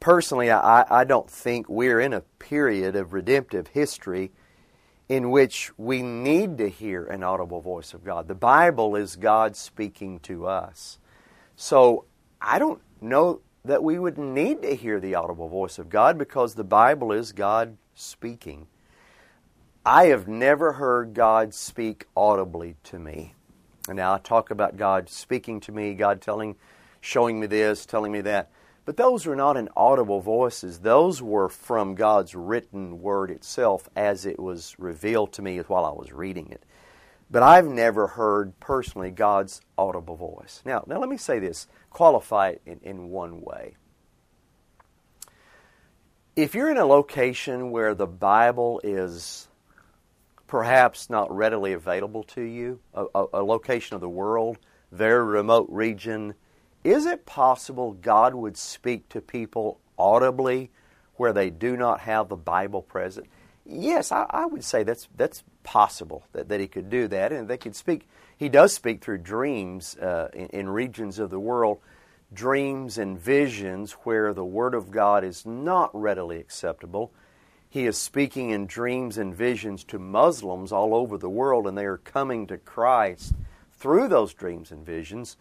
Personally, 0.00 0.50
I, 0.50 1.00
I 1.00 1.04
don't 1.04 1.30
think 1.30 1.68
we're 1.68 2.00
in 2.00 2.12
a 2.12 2.22
period 2.38 2.96
of 2.96 3.12
redemptive 3.12 3.68
history 3.68 4.30
in 5.08 5.30
which 5.30 5.70
we 5.78 6.02
need 6.02 6.58
to 6.58 6.68
hear 6.68 7.04
an 7.04 7.22
audible 7.22 7.60
voice 7.60 7.94
of 7.94 8.04
God. 8.04 8.28
The 8.28 8.34
Bible 8.34 8.96
is 8.96 9.16
God 9.16 9.56
speaking 9.56 10.20
to 10.20 10.46
us. 10.46 10.98
So 11.56 12.04
I 12.40 12.58
don't 12.58 12.80
know 13.00 13.40
that 13.64 13.82
we 13.82 13.98
would 13.98 14.18
need 14.18 14.62
to 14.62 14.74
hear 14.74 15.00
the 15.00 15.14
audible 15.14 15.48
voice 15.48 15.78
of 15.78 15.88
God 15.88 16.18
because 16.18 16.54
the 16.54 16.64
Bible 16.64 17.12
is 17.12 17.32
God 17.32 17.76
speaking. 17.94 18.66
I 19.84 20.06
have 20.06 20.28
never 20.28 20.72
heard 20.72 21.14
God 21.14 21.54
speak 21.54 22.06
audibly 22.16 22.76
to 22.84 22.98
me. 22.98 23.34
And 23.88 23.96
now 23.96 24.14
I 24.14 24.18
talk 24.18 24.50
about 24.50 24.76
God 24.76 25.08
speaking 25.08 25.60
to 25.60 25.72
me, 25.72 25.94
God 25.94 26.20
telling, 26.20 26.56
showing 27.00 27.40
me 27.40 27.46
this, 27.46 27.86
telling 27.86 28.12
me 28.12 28.20
that. 28.22 28.50
But 28.84 28.96
those 28.96 29.26
were 29.26 29.36
not 29.36 29.56
inaudible 29.56 30.20
voices. 30.20 30.80
Those 30.80 31.20
were 31.20 31.48
from 31.48 31.94
God's 31.94 32.34
written 32.34 33.02
word 33.02 33.30
itself 33.30 33.88
as 33.94 34.24
it 34.24 34.38
was 34.38 34.74
revealed 34.78 35.32
to 35.34 35.42
me 35.42 35.58
while 35.58 35.84
I 35.84 35.90
was 35.90 36.12
reading 36.12 36.50
it. 36.50 36.62
But 37.30 37.42
I've 37.42 37.66
never 37.66 38.06
heard 38.06 38.58
personally 38.58 39.10
God's 39.10 39.60
audible 39.76 40.16
voice. 40.16 40.62
Now, 40.64 40.84
now 40.86 40.98
let 40.98 41.08
me 41.08 41.18
say 41.18 41.38
this, 41.38 41.66
qualify 41.90 42.50
it 42.50 42.62
in, 42.64 42.80
in 42.82 43.10
one 43.10 43.42
way. 43.42 43.76
If 46.36 46.54
you're 46.54 46.70
in 46.70 46.78
a 46.78 46.86
location 46.86 47.70
where 47.70 47.94
the 47.94 48.06
Bible 48.06 48.80
is 48.84 49.48
perhaps 50.46 51.10
not 51.10 51.30
readily 51.34 51.72
available 51.74 52.22
to 52.22 52.40
you, 52.40 52.80
a, 52.94 53.04
a, 53.14 53.26
a 53.34 53.42
location 53.42 53.94
of 53.94 54.00
the 54.00 54.08
world, 54.08 54.58
very 54.90 55.24
remote 55.24 55.68
region, 55.68 56.34
is 56.84 57.04
it 57.04 57.26
possible 57.26 57.92
God 57.92 58.34
would 58.34 58.56
speak 58.56 59.08
to 59.10 59.20
people 59.20 59.80
audibly 59.98 60.70
where 61.16 61.32
they 61.32 61.50
do 61.50 61.76
not 61.76 62.00
have 62.00 62.28
the 62.28 62.36
Bible 62.36 62.80
present? 62.80 63.26
Yes, 63.70 64.12
I, 64.12 64.26
I 64.30 64.46
would 64.46 64.64
say 64.64 64.82
that's 64.82 65.08
that's 65.14 65.44
possible 65.62 66.24
that, 66.32 66.48
that 66.48 66.58
He 66.58 66.66
could 66.66 66.88
do 66.88 67.06
that, 67.08 67.32
and 67.32 67.48
they 67.48 67.58
could 67.58 67.76
speak. 67.76 68.08
He 68.36 68.48
does 68.48 68.72
speak 68.72 69.02
through 69.02 69.18
dreams 69.18 69.96
uh, 69.96 70.28
in, 70.32 70.46
in 70.46 70.68
regions 70.70 71.18
of 71.18 71.28
the 71.28 71.38
world, 71.38 71.78
dreams 72.32 72.96
and 72.96 73.18
visions 73.18 73.92
where 74.04 74.32
the 74.32 74.44
Word 74.44 74.74
of 74.74 74.90
God 74.90 75.22
is 75.22 75.44
not 75.44 75.90
readily 75.92 76.38
acceptable. 76.38 77.12
He 77.68 77.84
is 77.84 77.98
speaking 77.98 78.48
in 78.48 78.66
dreams 78.66 79.18
and 79.18 79.34
visions 79.34 79.84
to 79.84 79.98
Muslims 79.98 80.72
all 80.72 80.94
over 80.94 81.18
the 81.18 81.28
world, 81.28 81.66
and 81.66 81.76
they 81.76 81.84
are 81.84 81.98
coming 81.98 82.46
to 82.46 82.56
Christ 82.56 83.34
through 83.72 84.08
those 84.08 84.32
dreams 84.32 84.70
and 84.70 84.86
visions. 84.86 85.36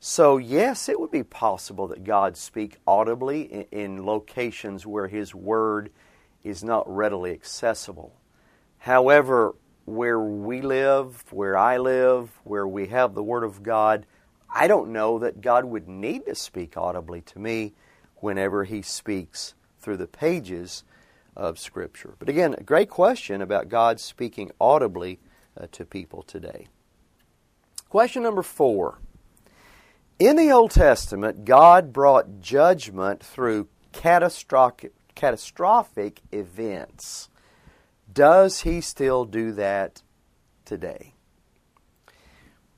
So, 0.00 0.38
yes, 0.38 0.88
it 0.88 0.98
would 0.98 1.10
be 1.10 1.24
possible 1.24 1.88
that 1.88 2.04
God 2.04 2.36
speak 2.36 2.78
audibly 2.86 3.42
in, 3.42 3.66
in, 3.72 4.06
locations 4.06 4.86
where 4.86 5.08
His 5.08 5.34
Word 5.34 5.90
is 6.44 6.62
not 6.64 6.88
readily 6.88 7.32
accessible. 7.32 8.14
However, 8.78 9.54
where 9.84 10.20
we 10.20 10.60
live, 10.60 11.24
where 11.30 11.56
I 11.56 11.78
live, 11.78 12.30
where 12.44 12.66
we 12.68 12.88
have 12.88 13.14
the 13.14 13.22
Word 13.22 13.44
of 13.44 13.62
God, 13.62 14.06
I 14.54 14.66
don't 14.66 14.92
know 14.92 15.18
that 15.18 15.40
God 15.40 15.64
would 15.64 15.88
need 15.88 16.26
to 16.26 16.34
speak 16.34 16.76
audibly 16.76 17.20
to 17.22 17.38
me 17.38 17.74
whenever 18.16 18.64
He 18.64 18.82
speaks 18.82 19.54
through 19.80 19.96
the 19.96 20.06
pages 20.06 20.84
of 21.36 21.58
Scripture. 21.58 22.14
But 22.18 22.28
again, 22.28 22.54
a 22.56 22.62
great 22.62 22.90
question 22.90 23.40
about 23.40 23.68
God 23.68 24.00
speaking 24.00 24.50
audibly 24.60 25.20
uh, 25.58 25.66
to 25.72 25.84
people 25.84 26.22
today. 26.22 26.66
Question 27.88 28.22
number 28.22 28.42
four. 28.42 28.98
In 30.18 30.36
the 30.36 30.50
Old 30.50 30.72
Testament, 30.72 31.44
God 31.44 31.92
brought 31.92 32.40
judgment 32.40 33.22
through 33.22 33.68
catastrophic, 33.92 34.92
catastrophic 35.18 36.20
events. 36.30 37.28
Does 38.10 38.60
He 38.60 38.80
still 38.80 39.24
do 39.24 39.50
that 39.52 40.02
today? 40.64 41.14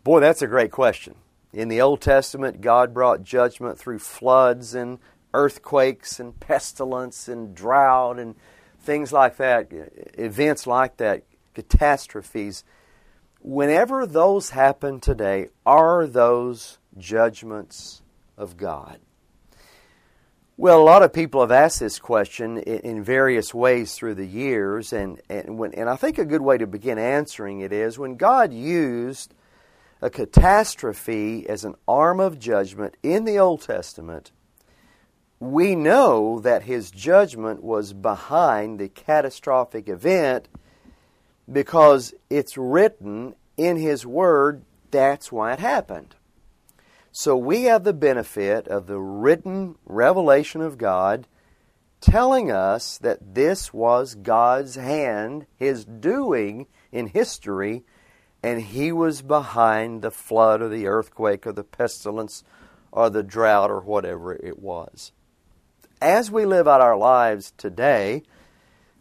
Boy, 0.02 0.20
that's 0.20 0.40
a 0.40 0.46
great 0.46 0.70
question. 0.70 1.16
In 1.52 1.68
the 1.68 1.82
Old 1.82 2.00
Testament, 2.00 2.62
God 2.62 2.94
brought 2.94 3.24
judgment 3.24 3.78
through 3.78 3.98
floods 3.98 4.74
and 4.74 4.98
earthquakes 5.34 6.18
and 6.18 6.40
pestilence 6.40 7.28
and 7.28 7.54
drought 7.54 8.18
and 8.18 8.36
things 8.80 9.12
like 9.12 9.36
that, 9.36 9.68
events 10.16 10.66
like 10.66 10.96
that, 10.96 11.24
catastrophes. 11.52 12.64
Whenever 13.42 14.06
those 14.06 14.50
happen 14.50 14.98
today, 14.98 15.48
are 15.66 16.06
those 16.06 16.78
judgments 16.96 18.00
of 18.38 18.56
God? 18.56 18.98
Well, 20.60 20.78
a 20.78 20.84
lot 20.84 21.02
of 21.02 21.14
people 21.14 21.40
have 21.40 21.52
asked 21.52 21.80
this 21.80 21.98
question 21.98 22.58
in 22.58 23.02
various 23.02 23.54
ways 23.54 23.94
through 23.94 24.16
the 24.16 24.26
years, 24.26 24.92
and, 24.92 25.18
and, 25.30 25.56
when, 25.56 25.72
and 25.72 25.88
I 25.88 25.96
think 25.96 26.18
a 26.18 26.24
good 26.26 26.42
way 26.42 26.58
to 26.58 26.66
begin 26.66 26.98
answering 26.98 27.60
it 27.60 27.72
is 27.72 27.98
when 27.98 28.16
God 28.16 28.52
used 28.52 29.32
a 30.02 30.10
catastrophe 30.10 31.48
as 31.48 31.64
an 31.64 31.76
arm 31.88 32.20
of 32.20 32.38
judgment 32.38 32.98
in 33.02 33.24
the 33.24 33.38
Old 33.38 33.62
Testament, 33.62 34.32
we 35.38 35.74
know 35.74 36.40
that 36.40 36.64
his 36.64 36.90
judgment 36.90 37.62
was 37.62 37.94
behind 37.94 38.78
the 38.78 38.90
catastrophic 38.90 39.88
event 39.88 40.46
because 41.50 42.12
it's 42.28 42.58
written 42.58 43.34
in 43.56 43.78
his 43.78 44.04
word 44.04 44.62
that's 44.90 45.32
why 45.32 45.54
it 45.54 45.58
happened. 45.58 46.16
So 47.12 47.36
we 47.36 47.64
have 47.64 47.84
the 47.84 47.92
benefit 47.92 48.68
of 48.68 48.86
the 48.86 48.98
written 48.98 49.76
revelation 49.84 50.60
of 50.60 50.78
God 50.78 51.26
telling 52.00 52.50
us 52.50 52.98
that 52.98 53.34
this 53.34 53.74
was 53.74 54.14
God's 54.14 54.76
hand, 54.76 55.46
his 55.56 55.84
doing 55.84 56.66
in 56.92 57.08
history 57.08 57.84
and 58.42 58.62
he 58.62 58.90
was 58.90 59.22
behind 59.22 60.02
the 60.02 60.10
flood 60.10 60.62
or 60.62 60.68
the 60.68 60.86
earthquake 60.86 61.46
or 61.46 61.52
the 61.52 61.64
pestilence 61.64 62.42
or 62.90 63.10
the 63.10 63.22
drought 63.22 63.70
or 63.70 63.80
whatever 63.80 64.34
it 64.34 64.58
was. 64.58 65.12
As 66.00 66.30
we 66.30 66.46
live 66.46 66.66
out 66.66 66.80
our 66.80 66.96
lives 66.96 67.52
today 67.58 68.22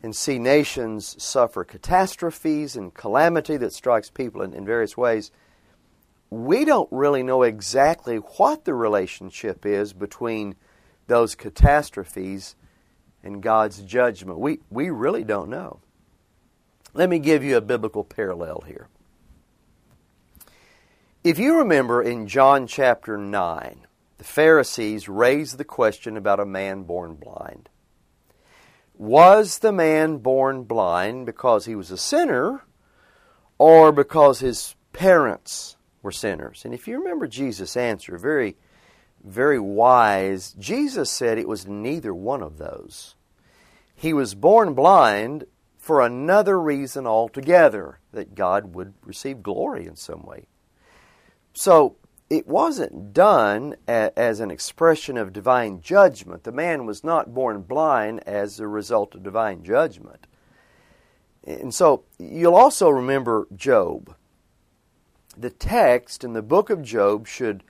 and 0.04 0.16
see 0.16 0.40
nations 0.40 1.22
suffer 1.22 1.64
catastrophes 1.64 2.76
and 2.76 2.94
calamity 2.94 3.56
that 3.58 3.74
strikes 3.74 4.10
people 4.10 4.42
in, 4.42 4.54
in 4.54 4.66
various 4.66 4.98
ways, 4.98 5.32
we 6.30 6.64
don't 6.64 6.90
really 6.92 7.24
know 7.24 7.44
exactly 7.44 8.18
what 8.18 8.66
the 8.66 8.74
relationship 8.74 9.66
is 9.66 9.94
between 9.94 10.56
those 11.08 11.36
catastrophes 11.36 12.56
and 13.24 13.42
God's 13.42 13.82
judgment. 13.82 14.40
We, 14.40 14.60
we 14.70 14.90
really 14.90 15.24
don't 15.24 15.50
know. 15.50 15.80
Let 16.94 17.10
me 17.10 17.20
give 17.20 17.44
you 17.44 17.58
a 17.58 17.62
biblical 17.62 18.04
parallel 18.04 18.64
here. 18.68 18.88
If 21.24 21.38
you 21.38 21.58
remember 21.58 22.02
in 22.02 22.28
John 22.28 22.66
chapter 22.66 23.18
9, 23.18 23.88
the 24.18 24.24
Pharisees 24.24 25.10
raised 25.10 25.58
the 25.58 25.66
question 25.66 26.16
about 26.16 26.40
a 26.40 26.46
man 26.46 26.84
born 26.84 27.16
blind. 27.16 27.70
Was 28.98 29.60
the 29.60 29.72
man 29.72 30.18
born 30.18 30.64
blind 30.64 31.26
because 31.26 31.66
he 31.66 31.76
was 31.76 31.92
a 31.92 31.98
sinner 31.98 32.64
or 33.58 33.92
because 33.92 34.40
his 34.40 34.76
parents 34.94 35.78
were 36.02 36.12
sinners? 36.12 36.64
And 36.66 36.74
if 36.74 36.88
you 36.88 36.98
remember 36.98 37.28
Jesus' 37.28 37.78
answer, 37.78 38.18
very, 38.18 38.56
very 39.24 39.60
wise, 39.60 40.54
Jesus 40.58 41.12
said 41.12 41.38
it 41.38 41.48
was 41.48 41.68
neither 41.68 42.14
one 42.14 42.42
of 42.42 42.58
those. 42.58 43.16
He 43.96 44.14
was 44.14 44.36
born 44.36 44.74
blind 44.74 45.46
for 45.78 46.02
another 46.02 46.60
reason 46.60 47.08
altogether, 47.08 48.00
that 48.12 48.36
God 48.36 48.76
would 48.76 48.94
receive 49.04 49.42
glory 49.42 49.88
in 49.88 49.96
some 49.96 50.24
way. 50.24 50.46
So 51.54 51.96
it 52.30 52.48
wasn't 52.48 53.12
done 53.12 53.76
as 53.88 54.40
an 54.40 54.52
expression 54.52 55.18
of 55.18 55.34
divine 55.34 55.82
judgment. 55.82 56.44
The 56.44 56.52
man 56.52 56.86
was 56.86 57.04
not 57.04 57.34
born 57.34 57.62
blind 57.62 58.22
as 58.28 58.60
a 58.60 58.68
result 58.68 59.16
of 59.16 59.24
divine 59.24 59.64
judgment. 59.64 60.28
And 61.44 61.74
so 61.74 62.04
you'll 62.20 62.56
also 62.56 62.90
remember 62.90 63.48
Job. 63.56 64.16
The 65.40 65.50
text 65.50 66.26
in 66.26 66.34
the 66.34 66.42
book 66.42 66.70
of 66.70 66.84
Job 66.84 67.26
should 67.26 67.64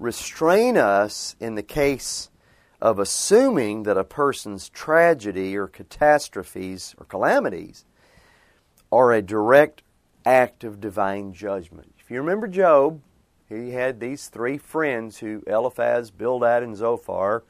restrain 0.00 0.76
us 0.76 1.36
in 1.38 1.54
the 1.54 1.62
case 1.62 2.30
of 2.80 2.98
assuming 2.98 3.84
that 3.84 3.96
a 3.96 4.02
person's 4.02 4.68
tragedy 4.68 5.56
or 5.56 5.68
catastrophes 5.68 6.96
or 6.98 7.06
calamities 7.06 7.84
are 8.90 9.12
a 9.12 9.22
direct 9.22 9.84
act 10.24 10.64
of 10.64 10.80
divine 10.80 11.32
judgment. 11.32 11.94
If 12.00 12.10
you 12.10 12.18
remember 12.18 12.48
Job, 12.48 13.00
he 13.48 13.70
had 13.70 14.00
these 14.00 14.26
three 14.26 14.58
friends 14.58 15.18
who 15.18 15.44
Eliphaz, 15.46 16.10
Bildad, 16.10 16.64
and 16.64 16.76
Zophar, 16.76 17.44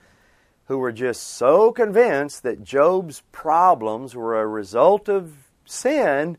who 0.66 0.76
were 0.76 0.92
just 0.92 1.22
so 1.22 1.72
convinced 1.72 2.42
that 2.42 2.62
Job's 2.62 3.22
problems 3.32 4.14
were 4.14 4.38
a 4.38 4.46
result 4.46 5.08
of 5.08 5.32
sin. 5.64 6.36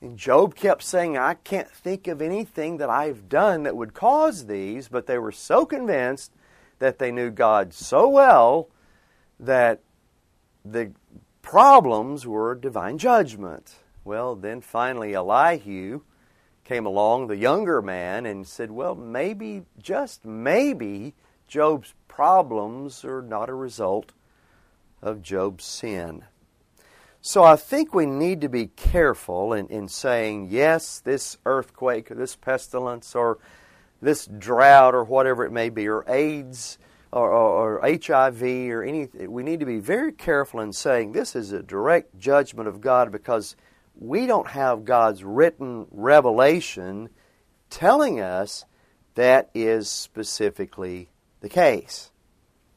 And 0.00 0.18
Job 0.18 0.54
kept 0.54 0.82
saying, 0.82 1.16
I 1.16 1.34
can't 1.34 1.70
think 1.70 2.06
of 2.06 2.20
anything 2.20 2.76
that 2.78 2.90
I've 2.90 3.28
done 3.28 3.62
that 3.62 3.76
would 3.76 3.94
cause 3.94 4.46
these, 4.46 4.88
but 4.88 5.06
they 5.06 5.18
were 5.18 5.32
so 5.32 5.64
convinced 5.64 6.32
that 6.78 6.98
they 6.98 7.10
knew 7.10 7.30
God 7.30 7.72
so 7.72 8.08
well 8.08 8.68
that 9.40 9.80
the 10.64 10.92
problems 11.40 12.26
were 12.26 12.54
divine 12.54 12.98
judgment. 12.98 13.76
Well, 14.04 14.36
then 14.36 14.60
finally 14.60 15.14
Elihu 15.14 16.02
came 16.64 16.84
along, 16.84 17.28
the 17.28 17.36
younger 17.36 17.80
man, 17.80 18.26
and 18.26 18.46
said, 18.46 18.70
Well, 18.70 18.94
maybe, 18.94 19.62
just 19.80 20.24
maybe, 20.24 21.14
Job's 21.46 21.94
problems 22.08 23.04
are 23.04 23.22
not 23.22 23.48
a 23.48 23.54
result 23.54 24.12
of 25.00 25.22
Job's 25.22 25.64
sin. 25.64 26.24
So 27.26 27.42
I 27.42 27.56
think 27.56 27.92
we 27.92 28.06
need 28.06 28.42
to 28.42 28.48
be 28.48 28.68
careful 28.68 29.52
in, 29.52 29.66
in 29.66 29.88
saying, 29.88 30.46
yes, 30.48 31.00
this 31.00 31.38
earthquake 31.44 32.08
or 32.08 32.14
this 32.14 32.36
pestilence 32.36 33.16
or 33.16 33.38
this 34.00 34.26
drought 34.26 34.94
or 34.94 35.02
whatever 35.02 35.44
it 35.44 35.50
may 35.50 35.68
be, 35.68 35.88
or 35.88 36.04
AIDS 36.06 36.78
or, 37.10 37.32
or, 37.32 37.80
or 37.80 38.00
HIV 38.00 38.42
or 38.70 38.84
anything. 38.84 39.32
We 39.32 39.42
need 39.42 39.58
to 39.58 39.66
be 39.66 39.80
very 39.80 40.12
careful 40.12 40.60
in 40.60 40.72
saying 40.72 41.10
this 41.10 41.34
is 41.34 41.50
a 41.50 41.64
direct 41.64 42.16
judgment 42.16 42.68
of 42.68 42.80
God 42.80 43.10
because 43.10 43.56
we 43.98 44.26
don't 44.26 44.46
have 44.46 44.84
God's 44.84 45.24
written 45.24 45.88
revelation 45.90 47.08
telling 47.70 48.20
us 48.20 48.64
that 49.16 49.50
is 49.52 49.90
specifically 49.90 51.08
the 51.40 51.48
case. 51.48 52.12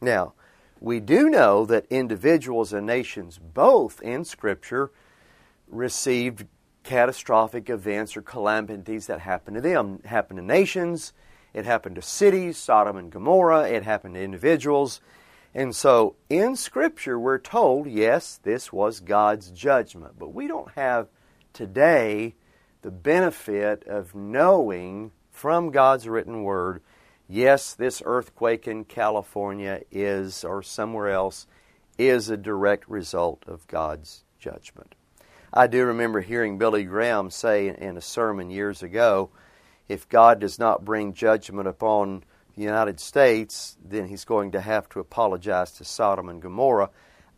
Now, 0.02 0.34
we 0.80 1.00
do 1.00 1.30
know 1.30 1.65
that 1.65 1.86
individuals 1.89 2.74
and 2.74 2.88
nations, 2.88 3.38
both 3.38 4.02
in 4.02 4.24
Scripture, 4.24 4.92
received 5.68 6.46
catastrophic 6.84 7.70
events 7.70 8.15
or 8.15 8.22
calamities 8.22 9.08
that 9.08 9.20
happened 9.20 9.56
to 9.56 9.62
them. 9.62 10.00
It 10.04 10.08
happened 10.08 10.39
to 10.39 10.46
nations, 10.46 11.13
it 11.54 11.65
happened 11.65 11.96
to 11.96 12.02
cities, 12.02 12.58
Sodom 12.58 12.98
and 12.98 13.12
Gomorrah, 13.12 13.68
it 13.70 13.84
happened 13.84 14.15
to 14.15 14.22
individuals. 14.22 15.02
And 15.54 15.76
so 15.76 16.15
in 16.30 16.56
Scripture, 16.56 17.20
we're 17.20 17.39
told, 17.39 17.88
yes, 17.88 18.39
this 18.42 18.72
was 18.72 19.00
God's 19.00 19.52
judgment. 19.52 20.13
But 20.18 20.34
we 20.34 20.48
don't 20.48 20.72
have 20.74 21.08
today 21.54 22.36
the 22.82 22.92
benefit 22.92 23.84
of 23.88 24.15
knowing 24.15 25.12
from 25.32 25.72
God's 25.72 26.08
written 26.08 26.44
word, 26.44 26.82
yes, 27.30 27.74
this 27.74 28.02
earthquake 28.06 28.68
in 28.68 28.84
California 28.84 29.82
is, 29.92 30.44
or 30.44 30.62
somewhere 30.62 31.10
else, 31.10 31.48
is 31.98 32.30
a 32.30 32.38
direct 32.38 32.89
result 32.89 33.44
of 33.48 33.68
God's 33.68 34.24
judgment. 34.39 34.96
I 35.54 35.68
do 35.68 35.86
remember 35.86 36.22
hearing 36.22 36.58
Billy 36.58 36.84
Graham 36.84 37.30
say 37.30 37.70
in 37.70 37.98
a 37.98 38.02
sermon 38.02 38.50
years 38.50 38.84
ago 38.84 39.30
if 39.88 40.08
God 40.08 40.39
does 40.39 40.60
not 40.60 40.86
bring 40.86 41.13
judgment 41.13 41.68
upon 41.68 42.24
the 42.56 42.62
United 42.62 43.00
States, 43.00 43.78
then 43.84 44.08
he's 44.08 44.26
going 44.26 44.52
to 44.52 44.62
have 44.62 44.88
to 44.89 45.00
apologize 45.00 45.72
to 45.74 45.86
Sodom 45.86 46.30
and 46.30 46.42
Gomorrah. 46.42 46.92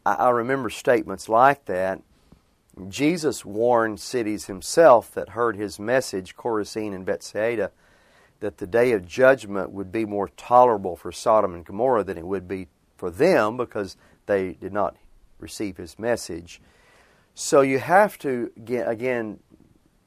I, 0.06 0.30
remember 0.30 0.70
statements 0.70 1.30
like 1.30 1.66
that. 1.66 2.02
Jesus 2.90 3.46
warned 3.46 4.00
cities 4.00 4.46
himself 4.46 5.14
that 5.14 5.30
heard 5.30 5.56
his 5.56 5.80
message, 5.80 6.36
Chorazin 6.36 6.94
and 6.94 7.06
Bethsaida, 7.06 7.72
that 8.42 8.58
the 8.58 8.68
day 8.68 8.92
of 8.92 9.08
judgment 9.08 9.72
would 9.72 9.92
be 9.92 10.04
more 10.04 10.28
tolerable 10.30 10.96
for 10.96 11.12
Sodom 11.12 11.54
and 11.54 11.64
Gomorrah 11.64 12.04
than 12.04 12.18
it 12.18 12.26
would 12.26 12.48
be 12.48 12.68
for 12.98 13.10
them 13.10 13.56
because 13.56 13.96
they 14.26 14.54
did 14.54 14.74
not 14.74 14.96
receive 15.40 15.78
his 15.78 15.98
message. 15.98 16.62
So 17.34 17.62
you 17.62 17.80
have 17.80 18.18
to, 18.20 18.52
again, 18.68 19.40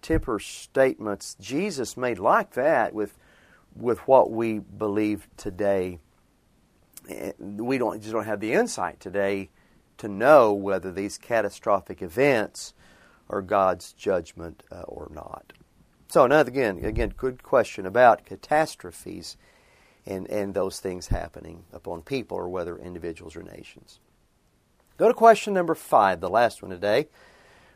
temper 0.02 0.38
statements 0.38 1.36
Jesus 1.40 1.96
made 1.96 2.18
like 2.18 2.52
that 2.52 2.92
with, 2.92 3.16
with 3.74 4.00
what 4.00 4.30
we 4.30 4.58
believe 4.58 5.28
today. 5.36 6.00
We 7.38 7.78
don't, 7.78 8.00
just 8.00 8.12
don't 8.12 8.26
have 8.26 8.40
the 8.40 8.52
insight 8.52 9.00
today 9.00 9.50
to 9.98 10.08
know 10.08 10.52
whether 10.52 10.92
these 10.92 11.18
catastrophic 11.18 12.02
events 12.02 12.74
are 13.30 13.42
God's 13.42 13.92
judgment 13.92 14.64
uh, 14.72 14.82
or 14.82 15.08
not. 15.14 15.52
So, 16.14 16.28
now 16.28 16.42
again, 16.42 16.84
again, 16.84 17.12
good 17.16 17.42
question 17.42 17.86
about 17.86 18.24
catastrophes 18.24 19.36
and, 20.06 20.30
and 20.30 20.54
those 20.54 20.78
things 20.78 21.08
happening 21.08 21.64
upon 21.72 22.02
people 22.02 22.36
or 22.36 22.48
whether 22.48 22.78
individuals 22.78 23.34
or 23.34 23.42
nations. 23.42 23.98
Go 24.96 25.08
to 25.08 25.14
question 25.14 25.54
number 25.54 25.74
five, 25.74 26.20
the 26.20 26.28
last 26.28 26.62
one 26.62 26.70
today. 26.70 27.08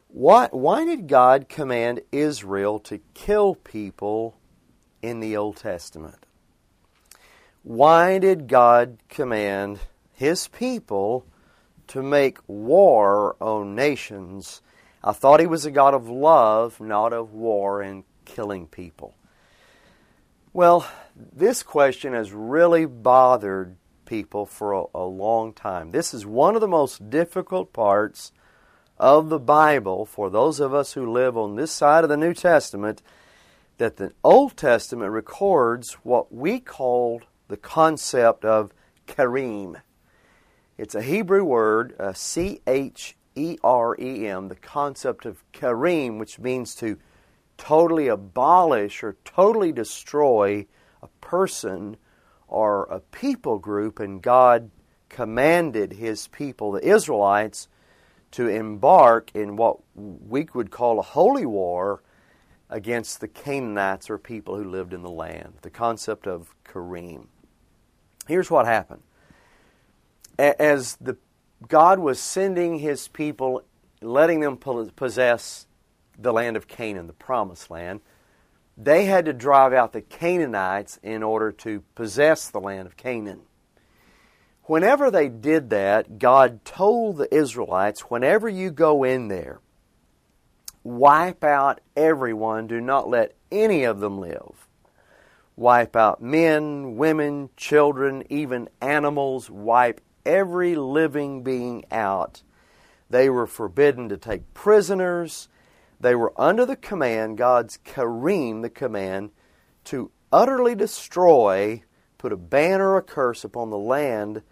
Why, 0.06 0.46
why 0.52 0.84
did 0.84 1.08
God 1.08 1.48
command 1.48 2.02
Israel 2.12 2.78
to 2.78 3.00
kill 3.12 3.56
people 3.56 4.36
in 5.02 5.18
the 5.18 5.36
Old 5.36 5.56
Testament? 5.56 6.24
Why 7.64 8.20
did 8.20 8.46
God 8.46 8.98
command 9.08 9.80
His 10.12 10.46
people 10.46 11.26
to 11.88 12.04
make 12.04 12.38
war 12.46 13.34
on 13.40 13.74
nations? 13.74 14.62
I 15.02 15.10
thought 15.10 15.40
He 15.40 15.46
was 15.48 15.66
a 15.66 15.72
God 15.72 15.92
of 15.92 16.08
love, 16.08 16.80
not 16.80 17.12
of 17.12 17.32
war 17.32 17.82
and 17.82 18.04
killing 18.28 18.66
people. 18.66 19.16
Well, 20.52 20.86
this 21.16 21.62
question 21.62 22.12
has 22.12 22.32
really 22.32 22.86
bothered 22.86 23.76
people 24.04 24.46
for 24.46 24.72
a, 24.72 24.84
a, 24.94 25.04
long 25.04 25.52
time. 25.52 25.90
This 25.90 26.14
is 26.14 26.24
one 26.24 26.54
of 26.54 26.60
the 26.60 26.68
most 26.68 27.10
difficult 27.10 27.72
parts 27.72 28.32
of 28.96 29.28
the 29.28 29.38
Bible 29.38 30.06
for 30.06 30.30
those 30.30 30.60
of 30.60 30.72
us 30.72 30.92
who 30.92 31.10
live 31.12 31.36
on 31.36 31.56
this 31.56 31.72
side 31.72 32.04
of 32.04 32.10
the 32.10 32.16
New 32.16 32.34
Testament 32.34 33.02
that 33.78 33.96
the 33.96 34.12
Old 34.24 34.56
Testament 34.56 35.12
records 35.12 35.94
what 36.02 36.32
we 36.32 36.60
call 36.60 37.22
the 37.48 37.56
concept 37.56 38.44
of 38.44 38.72
Cherem. 39.06 39.80
It's 40.76 40.94
a 40.94 41.02
Hebrew 41.02 41.44
word, 41.44 41.94
uh, 41.98 42.12
C 42.12 42.60
H 42.66 43.16
E 43.34 43.58
R 43.62 43.96
E 44.00 44.26
M, 44.26 44.48
the 44.48 44.56
concept 44.56 45.26
of 45.26 45.44
Cherem, 45.52 46.18
which 46.18 46.38
means 46.38 46.74
to 46.76 46.98
totally 47.58 48.08
abolish 48.08 49.02
or 49.02 49.16
totally 49.24 49.72
destroy 49.72 50.66
a 51.02 51.08
person 51.20 51.96
or 52.46 52.84
a 52.84 53.00
people 53.00 53.58
group, 53.58 54.00
and 54.00 54.22
God 54.22 54.70
commanded 55.10 55.92
His 55.92 56.28
people, 56.28 56.72
the 56.72 56.86
Israelites, 56.86 57.68
to 58.30 58.48
embark 58.48 59.30
in 59.34 59.56
what 59.56 59.78
we 59.94 60.46
would 60.54 60.70
call 60.70 60.98
a 60.98 61.02
holy 61.02 61.44
war 61.44 62.02
against 62.70 63.20
the 63.20 63.28
Canaanites 63.28 64.10
or 64.10 64.18
people 64.18 64.56
who 64.56 64.64
lived 64.64 64.92
in 64.92 65.02
the 65.02 65.10
land. 65.10 65.54
The 65.62 65.70
concept 65.70 66.26
of 66.26 66.54
Cherem. 66.64 67.26
Here's 68.26 68.50
what 68.50 68.66
happened. 68.66 69.02
As 70.38 70.96
the 70.96 71.16
God 71.66 71.98
was 71.98 72.20
sending 72.20 72.78
his 72.78 73.08
people, 73.08 73.62
letting 74.00 74.40
them 74.40 74.56
possess 74.56 75.66
the 76.18 76.32
land 76.32 76.56
of 76.56 76.66
Canaan, 76.66 77.06
the 77.06 77.12
promised 77.12 77.70
land, 77.70 78.00
they 78.76 79.06
had 79.06 79.24
to 79.24 79.32
drive 79.32 79.72
out 79.72 79.92
the 79.92 80.00
Canaanites 80.00 80.98
in 81.02 81.22
order 81.22 81.50
to 81.52 81.82
possess 81.94 82.48
the 82.48 82.60
land 82.60 82.86
of 82.86 82.96
Canaan. 82.96 83.40
Whenever 84.64 85.10
they 85.10 85.28
did 85.28 85.70
that, 85.70 86.18
God 86.18 86.64
told 86.64 87.16
the 87.16 87.34
Israelites, 87.34 88.02
whenever 88.02 88.48
you 88.48 88.70
go 88.70 89.02
in 89.02 89.28
there, 89.28 89.60
wipe 90.84 91.42
out 91.42 91.80
everyone, 91.96 92.66
do 92.66 92.80
not 92.80 93.08
let 93.08 93.34
any 93.50 93.84
of 93.84 94.00
them 94.00 94.18
live. 94.20 94.68
Wipe 95.56 95.96
out 95.96 96.22
men, 96.22 96.96
women, 96.96 97.50
children, 97.56 98.22
even 98.28 98.68
animals, 98.80 99.50
wipe 99.50 100.00
every 100.24 100.76
living 100.76 101.42
being 101.42 101.84
out. 101.90 102.42
They 103.10 103.28
were 103.28 103.46
forbidden 103.46 104.08
to 104.10 104.16
take 104.16 104.54
prisoners 104.54 105.48
they 106.00 106.14
were 106.14 106.32
under 106.36 106.64
the 106.64 106.76
command, 106.76 107.38
God's 107.38 107.78
Cherem, 107.78 108.62
the 108.62 108.70
command, 108.70 109.30
to 109.84 110.10
utterly 110.32 110.74
destroy, 110.74 111.82
put 112.18 112.32
a 112.32 112.36
ban 112.36 112.80
or 112.80 112.96
a 112.96 113.02
curse 113.02 113.44
upon 113.44 113.70
the 113.70 113.78
land 113.78 114.42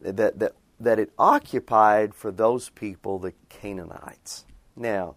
that, 0.00 0.38
that, 0.38 0.52
that 0.78 0.98
it 0.98 1.12
occupied 1.18 2.14
for 2.14 2.30
those 2.30 2.70
people, 2.70 3.18
the 3.18 3.32
Canaanites. 3.48 4.44
Now, 4.76 5.16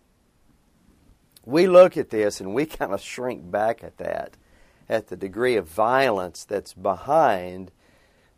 we 1.45 1.67
look 1.67 1.97
at 1.97 2.09
this 2.09 2.39
and 2.39 2.53
we 2.53 2.65
kind 2.67 2.93
of 2.93 3.01
shrink 3.01 3.49
back 3.49 3.83
at 3.83 3.97
that, 3.97 4.37
at 4.89 5.07
the 5.07 5.15
degree 5.15 5.55
of 5.55 5.67
violence 5.67 6.43
that's 6.43 6.73
behind 6.73 7.71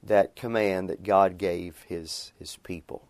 that 0.01 0.36
command 0.36 0.89
that 0.89 1.03
God 1.03 1.38
gave 1.38 1.86
his, 1.88 2.33
his 2.38 2.57
people. 2.63 3.07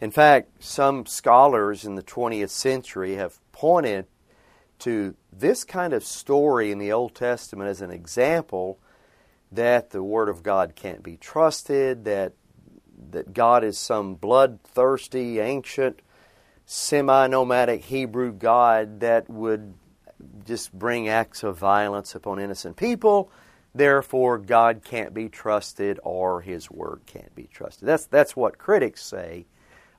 In 0.00 0.10
fact, 0.10 0.62
some 0.62 1.06
scholars 1.06 1.84
in 1.84 1.94
the 1.94 2.02
20th 2.02 2.50
century 2.50 3.14
have 3.14 3.38
pointed 3.52 4.06
to 4.80 5.14
this 5.32 5.64
kind 5.64 5.92
of 5.92 6.04
story 6.04 6.70
in 6.70 6.78
the 6.78 6.92
Old 6.92 7.14
Testament 7.14 7.70
as 7.70 7.80
an 7.80 7.90
example 7.90 8.78
that 9.52 9.90
the 9.90 10.02
Word 10.02 10.28
of 10.28 10.42
God 10.42 10.74
can't 10.74 11.02
be 11.02 11.16
trusted, 11.16 12.04
that, 12.04 12.32
that 13.10 13.32
God 13.32 13.62
is 13.62 13.78
some 13.78 14.14
bloodthirsty, 14.14 15.38
ancient, 15.38 16.00
semi 16.66 17.28
nomadic 17.28 17.84
Hebrew 17.84 18.32
God 18.32 19.00
that 19.00 19.30
would 19.30 19.74
just 20.44 20.72
bring 20.72 21.08
acts 21.08 21.42
of 21.42 21.56
violence 21.56 22.14
upon 22.14 22.40
innocent 22.40 22.76
people. 22.76 23.30
Therefore, 23.74 24.38
God 24.38 24.82
can't 24.84 25.14
be 25.14 25.28
trusted 25.28 26.00
or 26.02 26.40
His 26.40 26.70
Word 26.70 27.02
can't 27.06 27.34
be 27.34 27.44
trusted. 27.44 27.86
That's, 27.86 28.06
that's 28.06 28.34
what 28.34 28.58
critics 28.58 29.04
say 29.04 29.46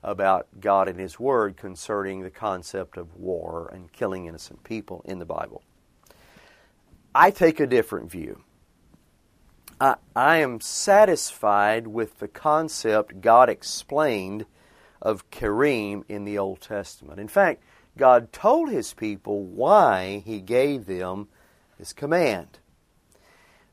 about 0.02 0.46
God 0.60 0.88
and 0.88 0.98
His 0.98 1.18
Word 1.18 1.56
concerning 1.56 2.22
the 2.22 2.30
concept 2.30 2.96
of 2.96 3.16
war 3.16 3.70
and 3.72 3.92
killing 3.92 4.26
innocent 4.26 4.62
people 4.64 5.02
in 5.04 5.18
the 5.18 5.24
Bible. 5.24 5.62
I 7.14 7.30
take 7.30 7.60
a 7.60 7.66
different 7.66 8.10
view. 8.10 8.42
I, 9.80 9.96
I 10.14 10.38
am 10.38 10.60
satisfied 10.60 11.86
with 11.86 12.18
the 12.18 12.28
concept 12.28 13.20
God 13.20 13.48
explained 13.48 14.46
of 15.02 15.30
Cherem 15.30 16.04
in 16.08 16.24
the 16.24 16.38
Old 16.38 16.60
Testament. 16.60 17.20
In 17.20 17.28
fact, 17.28 17.62
God 17.96 18.32
told 18.32 18.70
His 18.70 18.94
people 18.94 19.44
why 19.44 20.22
He 20.24 20.40
gave 20.40 20.86
them 20.86 21.28
this 21.78 21.92
command. 21.92 22.58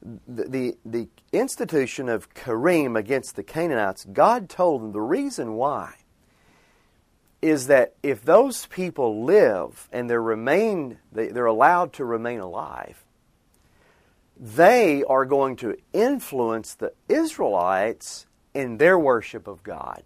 The, 0.01 0.49
the, 0.49 0.77
the 0.85 1.07
institution 1.31 2.09
of 2.09 2.33
Cherem 2.33 2.97
against 2.97 3.35
the 3.35 3.43
Canaanites, 3.43 4.05
God 4.11 4.49
told 4.49 4.81
them 4.81 4.91
the 4.91 5.01
reason 5.01 5.53
why 5.53 5.95
is 7.43 7.67
that 7.67 7.93
if 8.01 8.23
those 8.23 8.65
people 8.67 9.23
live 9.25 9.89
and 9.91 10.09
they're 10.09 10.21
remain 10.21 10.97
they're 11.11 11.45
allowed 11.45 11.93
to 11.93 12.05
remain 12.05 12.39
alive 12.39 13.03
they 14.39 15.03
are 15.03 15.25
going 15.25 15.55
to 15.57 15.77
influence 15.93 16.73
the 16.73 16.93
Israelites 17.07 18.25
in 18.53 18.77
their 18.77 18.97
worship 18.97 19.47
of 19.47 19.63
God. 19.63 20.03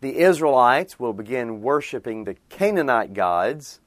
The 0.00 0.18
Israelites 0.18 1.00
will 1.00 1.12
begin 1.12 1.62
worshiping 1.62 2.24
the 2.24 2.36
Canaanite 2.48 3.14
gods 3.14 3.80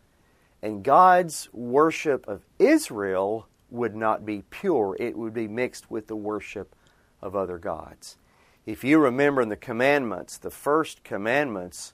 and 0.62 0.84
God's 0.84 1.50
worship 1.54 2.28
of 2.28 2.46
Israel 2.58 3.48
would 3.70 3.96
not 3.96 4.26
be 4.26 4.44
pure. 4.50 4.98
It 5.00 5.18
would 5.18 5.34
be 5.34 5.48
mixed 5.48 5.92
with 5.92 6.08
the 6.08 6.16
worship 6.16 6.76
of 7.22 7.36
other 7.36 7.60
gods. 7.60 8.18
If 8.66 8.84
you 8.84 9.00
remember 9.00 9.42
in 9.42 9.50
the 9.50 9.56
commandments 9.56 10.38
the 10.38 10.50
first 10.50 11.04
commandments 11.04 11.94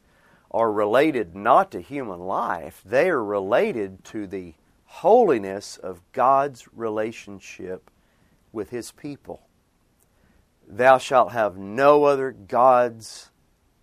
are 0.53 0.71
related 0.71 1.35
not 1.35 1.71
to 1.71 1.81
human 1.81 2.19
life, 2.19 2.81
they 2.85 3.09
are 3.09 3.23
related 3.23 4.03
to 4.05 4.27
the 4.27 4.53
holiness 4.85 5.77
of 5.77 6.01
God's 6.11 6.67
relationship 6.73 7.89
with 8.51 8.69
His 8.69 8.91
people. 8.91 9.47
Thou 10.67 10.97
shalt 10.97 11.31
have 11.31 11.57
no 11.57 12.03
other 12.05 12.31
gods 12.31 13.31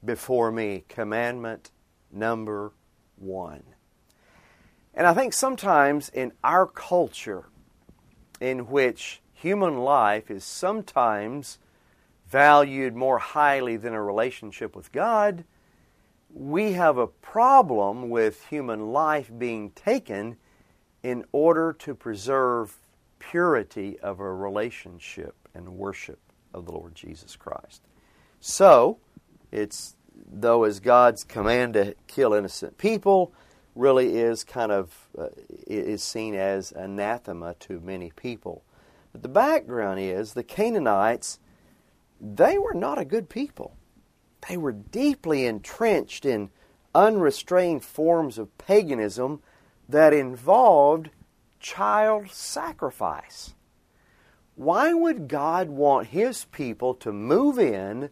before 0.04 0.52
me. 0.52 0.84
Commandment 0.88 1.70
number 2.12 2.72
one. 3.16 3.62
And 4.94 5.06
I 5.06 5.14
think 5.14 5.32
sometimes 5.32 6.08
in 6.08 6.32
our 6.42 6.66
culture, 6.66 7.44
in 8.40 8.70
which 8.70 9.20
human 9.32 9.78
life 9.78 10.30
is 10.30 10.44
sometimes 10.44 11.58
valued 12.28 12.94
more 12.94 13.18
highly 13.18 13.76
than 13.76 13.92
a 13.92 14.02
relationship 14.02 14.74
with 14.76 14.92
God, 14.92 15.44
we 16.32 16.72
have 16.72 16.98
a 16.98 17.06
problem 17.06 18.10
with 18.10 18.46
human 18.46 18.92
life 18.92 19.30
being 19.36 19.70
taken 19.70 20.36
in 21.02 21.24
order 21.32 21.72
to 21.72 21.94
preserve 21.94 22.76
purity 23.18 23.98
of 24.00 24.20
a 24.20 24.32
relationship 24.32 25.34
and 25.54 25.68
worship 25.68 26.18
of 26.54 26.66
the 26.66 26.72
Lord 26.72 26.94
Jesus 26.94 27.36
Christ. 27.36 27.82
So, 28.40 28.98
it's 29.50 29.96
though 30.32 30.64
as 30.64 30.80
God's 30.80 31.24
command 31.24 31.74
to 31.74 31.94
kill 32.06 32.34
innocent 32.34 32.78
people 32.78 33.32
really 33.74 34.16
is 34.16 34.44
kind 34.44 34.72
of 34.72 35.08
uh, 35.18 35.28
is 35.66 36.02
seen 36.02 36.34
as 36.34 36.72
anathema 36.72 37.54
to 37.60 37.80
many 37.80 38.10
people. 38.14 38.62
But 39.12 39.22
the 39.22 39.28
background 39.28 40.00
is 40.00 40.34
the 40.34 40.44
Canaanites 40.44 41.38
they 42.20 42.58
were 42.58 42.74
not 42.74 42.98
a 42.98 43.04
good 43.04 43.28
people. 43.28 43.76
They 44.48 44.56
were 44.56 44.72
deeply 44.72 45.46
entrenched 45.46 46.24
in 46.24 46.50
unrestrained 46.94 47.84
forms 47.84 48.38
of 48.38 48.56
paganism 48.58 49.42
that 49.88 50.12
involved 50.12 51.10
child 51.58 52.30
sacrifice. 52.30 53.54
Why 54.56 54.92
would 54.92 55.28
God 55.28 55.68
want 55.68 56.08
His 56.08 56.44
people 56.46 56.94
to 56.96 57.12
move 57.12 57.58
in 57.58 58.10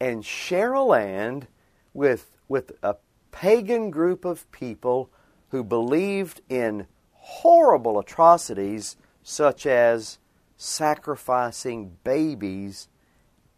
and 0.00 0.24
share 0.24 0.72
a 0.72 0.82
land 0.82 1.48
with, 1.92 2.30
with 2.48 2.72
a 2.82 2.96
pagan 3.30 3.90
group 3.90 4.24
of 4.24 4.50
people 4.52 5.10
who 5.50 5.62
believed 5.64 6.40
in 6.48 6.86
horrible 7.12 7.98
atrocities 7.98 8.96
such 9.22 9.66
as 9.66 10.18
sacrificing 10.56 11.96
babies 12.04 12.88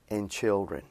and 0.09 0.31
children? 0.31 0.83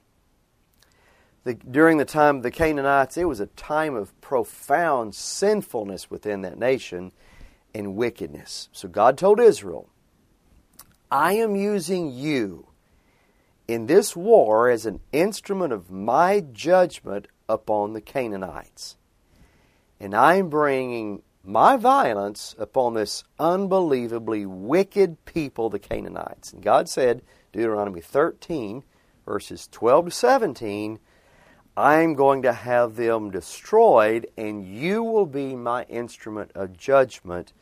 The, 1.43 1.53
during 1.53 1.97
the 1.97 2.05
time 2.05 2.37
of 2.37 2.43
the 2.43 2.51
Canaanites, 2.51 3.17
it 3.17 3.27
was 3.27 3.39
a 3.39 3.47
time 3.47 3.95
of 3.95 4.19
profound 4.21 5.15
sinfulness 5.15 6.09
within 6.09 6.41
that 6.41 6.59
nation 6.59 7.11
and 7.73 7.95
wickedness. 7.95 8.69
So 8.71 8.87
God 8.87 9.17
told 9.17 9.39
Israel, 9.39 9.89
I 11.11 11.33
am 11.33 11.55
using 11.55 12.11
you 12.11 12.67
in 13.67 13.85
this 13.85 14.15
war 14.15 14.69
as 14.69 14.85
an 14.85 14.99
instrument 15.11 15.71
of 15.71 15.89
my 15.89 16.39
judgment 16.39 17.27
upon 17.47 17.93
the 17.93 18.01
Canaanites. 18.01 18.97
And 19.99 20.15
I 20.15 20.35
am 20.35 20.49
bringing 20.49 21.21
my 21.43 21.77
violence 21.77 22.55
upon 22.57 22.93
this 22.93 23.23
unbelievably 23.39 24.45
wicked 24.45 25.23
people, 25.25 25.69
the 25.69 25.79
Canaanites. 25.79 26.53
And 26.53 26.61
God 26.63 26.89
said, 26.89 27.21
Deuteronomy 27.51 28.01
13, 28.01 28.83
verses 29.25 29.67
12 29.71 30.05
to 30.05 30.11
17, 30.11 30.99
I'm 31.79 32.13
going 32.13 32.41
to 32.41 32.51
have 32.51 32.97
them 32.97 33.31
destroyed, 33.31 34.27
and 34.35 34.67
you 34.67 35.01
will 35.01 35.25
be 35.25 35.55
my 35.55 35.83
instrument 35.83 36.51
of 36.53 36.77
judgment 36.77 37.53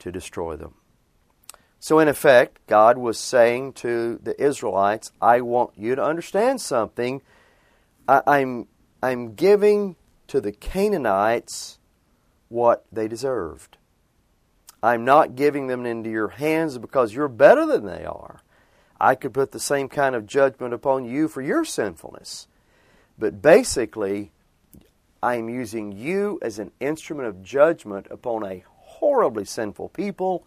to 0.00 0.12
destroy 0.12 0.56
them. 0.56 0.74
So, 1.80 1.98
in 1.98 2.08
effect, 2.08 2.58
God 2.66 2.98
was 2.98 3.18
saying 3.18 3.72
to 3.74 4.20
the 4.22 4.38
Israelites, 4.38 5.12
I 5.22 5.40
want 5.40 5.70
you 5.78 5.94
to 5.94 6.04
understand 6.04 6.60
something. 6.60 7.22
I'm, 8.06 8.68
I'm 9.02 9.32
giving 9.32 9.96
to 10.26 10.38
the 10.38 10.52
Canaanites 10.52 11.78
what 12.50 12.84
they 12.92 13.08
deserved. 13.08 13.78
I'm 14.82 15.06
not 15.06 15.36
giving 15.36 15.68
them 15.68 15.86
into 15.86 16.10
your 16.10 16.28
hands 16.28 16.76
because 16.76 17.14
you're 17.14 17.28
better 17.28 17.64
than 17.64 17.86
they 17.86 18.04
are. 18.04 18.42
I 19.00 19.14
could 19.14 19.32
put 19.32 19.52
the 19.52 19.58
same 19.58 19.88
kind 19.88 20.14
of 20.14 20.26
judgment 20.26 20.74
upon 20.74 21.06
you 21.06 21.28
for 21.28 21.40
your 21.40 21.64
sinfulness. 21.64 22.46
But 23.22 23.40
basically, 23.40 24.32
I'm 25.22 25.48
using 25.48 25.92
you 25.92 26.40
as 26.42 26.58
an 26.58 26.72
instrument 26.80 27.28
of 27.28 27.40
judgment 27.40 28.08
upon 28.10 28.44
a 28.44 28.64
horribly 28.66 29.44
sinful 29.44 29.90
people, 29.90 30.44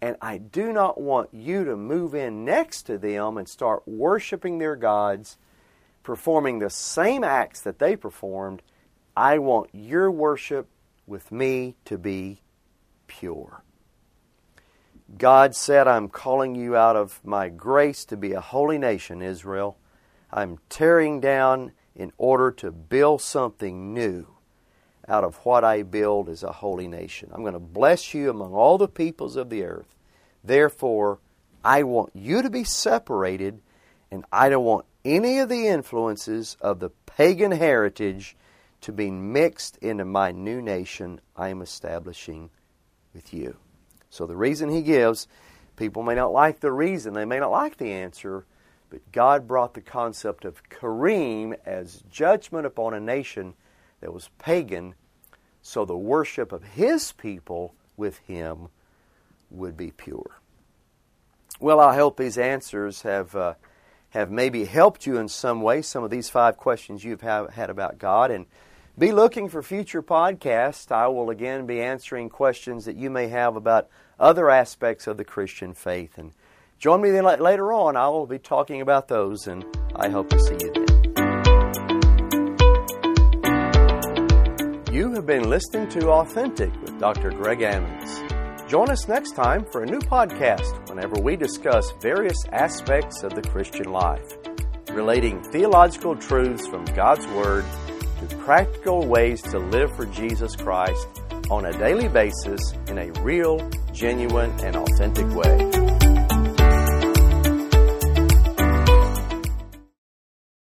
and 0.00 0.16
I 0.22 0.38
do 0.38 0.72
not 0.72 0.98
want 0.98 1.28
you 1.34 1.66
to 1.66 1.76
move 1.76 2.14
in 2.14 2.42
next 2.42 2.84
to 2.84 2.96
them 2.96 3.36
and 3.36 3.46
start 3.46 3.86
worshiping 3.86 4.56
their 4.56 4.76
gods, 4.76 5.36
performing 6.02 6.58
the 6.58 6.70
same 6.70 7.22
acts 7.22 7.60
that 7.60 7.78
they 7.78 7.96
performed. 7.96 8.62
I 9.14 9.36
want 9.36 9.68
your 9.74 10.10
worship 10.10 10.68
with 11.06 11.30
me 11.30 11.74
to 11.84 11.98
be 11.98 12.40
pure. 13.08 13.62
God 15.18 15.54
said, 15.54 15.86
I'm 15.86 16.08
calling 16.08 16.54
you 16.54 16.76
out 16.76 16.96
of 16.96 17.20
my 17.22 17.50
grace 17.50 18.06
to 18.06 18.16
be 18.16 18.32
a 18.32 18.40
holy 18.40 18.78
nation, 18.78 19.20
Israel. 19.20 19.76
I'm 20.32 20.56
tearing 20.70 21.20
down 21.20 21.72
in 21.96 22.12
order 22.18 22.50
to 22.50 22.70
build 22.70 23.22
something 23.22 23.94
new 23.94 24.26
out 25.08 25.24
of 25.24 25.36
what 25.36 25.64
I 25.64 25.82
build 25.82 26.28
as 26.28 26.42
a 26.42 26.52
holy 26.52 26.88
nation. 26.88 27.30
I'm 27.32 27.40
going 27.40 27.54
to 27.54 27.58
bless 27.58 28.12
you 28.12 28.28
among 28.28 28.52
all 28.52 28.76
the 28.76 28.88
peoples 28.88 29.36
of 29.36 29.50
the 29.50 29.64
earth. 29.64 29.94
Therefore, 30.44 31.18
I 31.64 31.82
want 31.84 32.10
you 32.14 32.42
to 32.42 32.50
be 32.50 32.64
separated, 32.64 33.60
and 34.10 34.24
I 34.30 34.48
don't 34.48 34.64
want 34.64 34.86
any 35.04 35.38
of 35.38 35.48
the 35.48 35.68
influences 35.68 36.56
of 36.60 36.80
the 36.80 36.90
pagan 37.06 37.52
heritage 37.52 38.36
to 38.82 38.92
be 38.92 39.10
mixed 39.10 39.76
into 39.78 40.04
my 40.04 40.32
new 40.32 40.60
nation 40.60 41.20
I 41.36 41.48
am 41.48 41.62
establishing 41.62 42.50
with 43.14 43.32
you. 43.32 43.56
So, 44.10 44.26
the 44.26 44.36
reason 44.36 44.68
he 44.68 44.82
gives, 44.82 45.26
people 45.76 46.02
may 46.02 46.14
not 46.14 46.32
like 46.32 46.60
the 46.60 46.72
reason, 46.72 47.14
they 47.14 47.24
may 47.24 47.38
not 47.38 47.50
like 47.50 47.78
the 47.78 47.92
answer, 47.92 48.44
but 48.96 49.12
God 49.12 49.46
brought 49.46 49.74
the 49.74 49.82
concept 49.82 50.46
of 50.46 50.62
Cherem 50.70 51.54
as 51.66 52.02
judgment 52.10 52.64
upon 52.64 52.94
a 52.94 53.00
nation 53.00 53.52
that 54.00 54.14
was 54.14 54.30
pagan, 54.38 54.94
so 55.60 55.84
the 55.84 55.94
worship 55.94 56.50
of 56.50 56.64
his 56.64 57.12
people 57.12 57.74
with 57.98 58.16
him 58.20 58.68
would 59.50 59.76
be 59.76 59.90
pure. 59.90 60.40
Well, 61.60 61.78
I 61.78 61.94
hope 61.94 62.16
these 62.16 62.38
answers 62.38 63.02
have 63.02 63.36
uh, 63.36 63.54
have 64.10 64.30
maybe 64.30 64.64
helped 64.64 65.04
you 65.04 65.18
in 65.18 65.28
some 65.28 65.60
way. 65.60 65.82
Some 65.82 66.02
of 66.02 66.08
these 66.10 66.30
five 66.30 66.56
questions 66.56 67.04
you've 67.04 67.20
have, 67.20 67.50
had 67.50 67.68
about 67.68 67.98
God, 67.98 68.30
and 68.30 68.46
be 68.96 69.12
looking 69.12 69.50
for 69.50 69.62
future 69.62 70.02
podcasts. 70.02 70.90
I 70.90 71.08
will 71.08 71.28
again 71.28 71.66
be 71.66 71.82
answering 71.82 72.30
questions 72.30 72.86
that 72.86 72.96
you 72.96 73.10
may 73.10 73.28
have 73.28 73.56
about 73.56 73.90
other 74.18 74.48
aspects 74.48 75.06
of 75.06 75.18
the 75.18 75.24
Christian 75.24 75.74
faith. 75.74 76.16
And 76.16 76.32
join 76.78 77.00
me 77.00 77.10
then 77.10 77.24
later 77.24 77.72
on. 77.72 77.96
I 77.96 78.08
will 78.08 78.26
be 78.26 78.38
talking 78.38 78.80
about 78.80 79.08
those, 79.08 79.46
and 79.46 79.64
I 79.94 80.08
hope 80.08 80.28
to 80.30 80.40
see 80.40 80.56
you 80.60 80.72
then. 80.72 80.86
You 84.92 85.12
have 85.12 85.26
been 85.26 85.48
listening 85.50 85.88
to 85.90 86.08
Authentic 86.10 86.72
with 86.80 86.98
Dr. 86.98 87.30
Greg 87.30 87.60
Ammons. 87.60 88.68
Join 88.68 88.90
us 88.90 89.06
next 89.06 89.32
time 89.32 89.64
for 89.70 89.82
a 89.82 89.86
new 89.86 90.00
podcast 90.00 90.88
whenever 90.88 91.20
we 91.20 91.36
discuss 91.36 91.92
various 92.00 92.38
aspects 92.52 93.22
of 93.22 93.34
the 93.34 93.42
Christian 93.42 93.92
life, 93.92 94.36
relating 94.90 95.42
theological 95.52 96.16
truths 96.16 96.66
from 96.66 96.84
God's 96.86 97.26
Word 97.28 97.64
to 98.20 98.36
practical 98.38 99.06
ways 99.06 99.42
to 99.42 99.58
live 99.58 99.94
for 99.94 100.06
Jesus 100.06 100.56
Christ 100.56 101.06
on 101.50 101.66
a 101.66 101.72
daily 101.72 102.08
basis 102.08 102.72
in 102.88 102.98
a 102.98 103.12
real, 103.20 103.70
genuine, 103.92 104.50
and 104.64 104.76
authentic 104.76 105.28
way. 105.34 106.05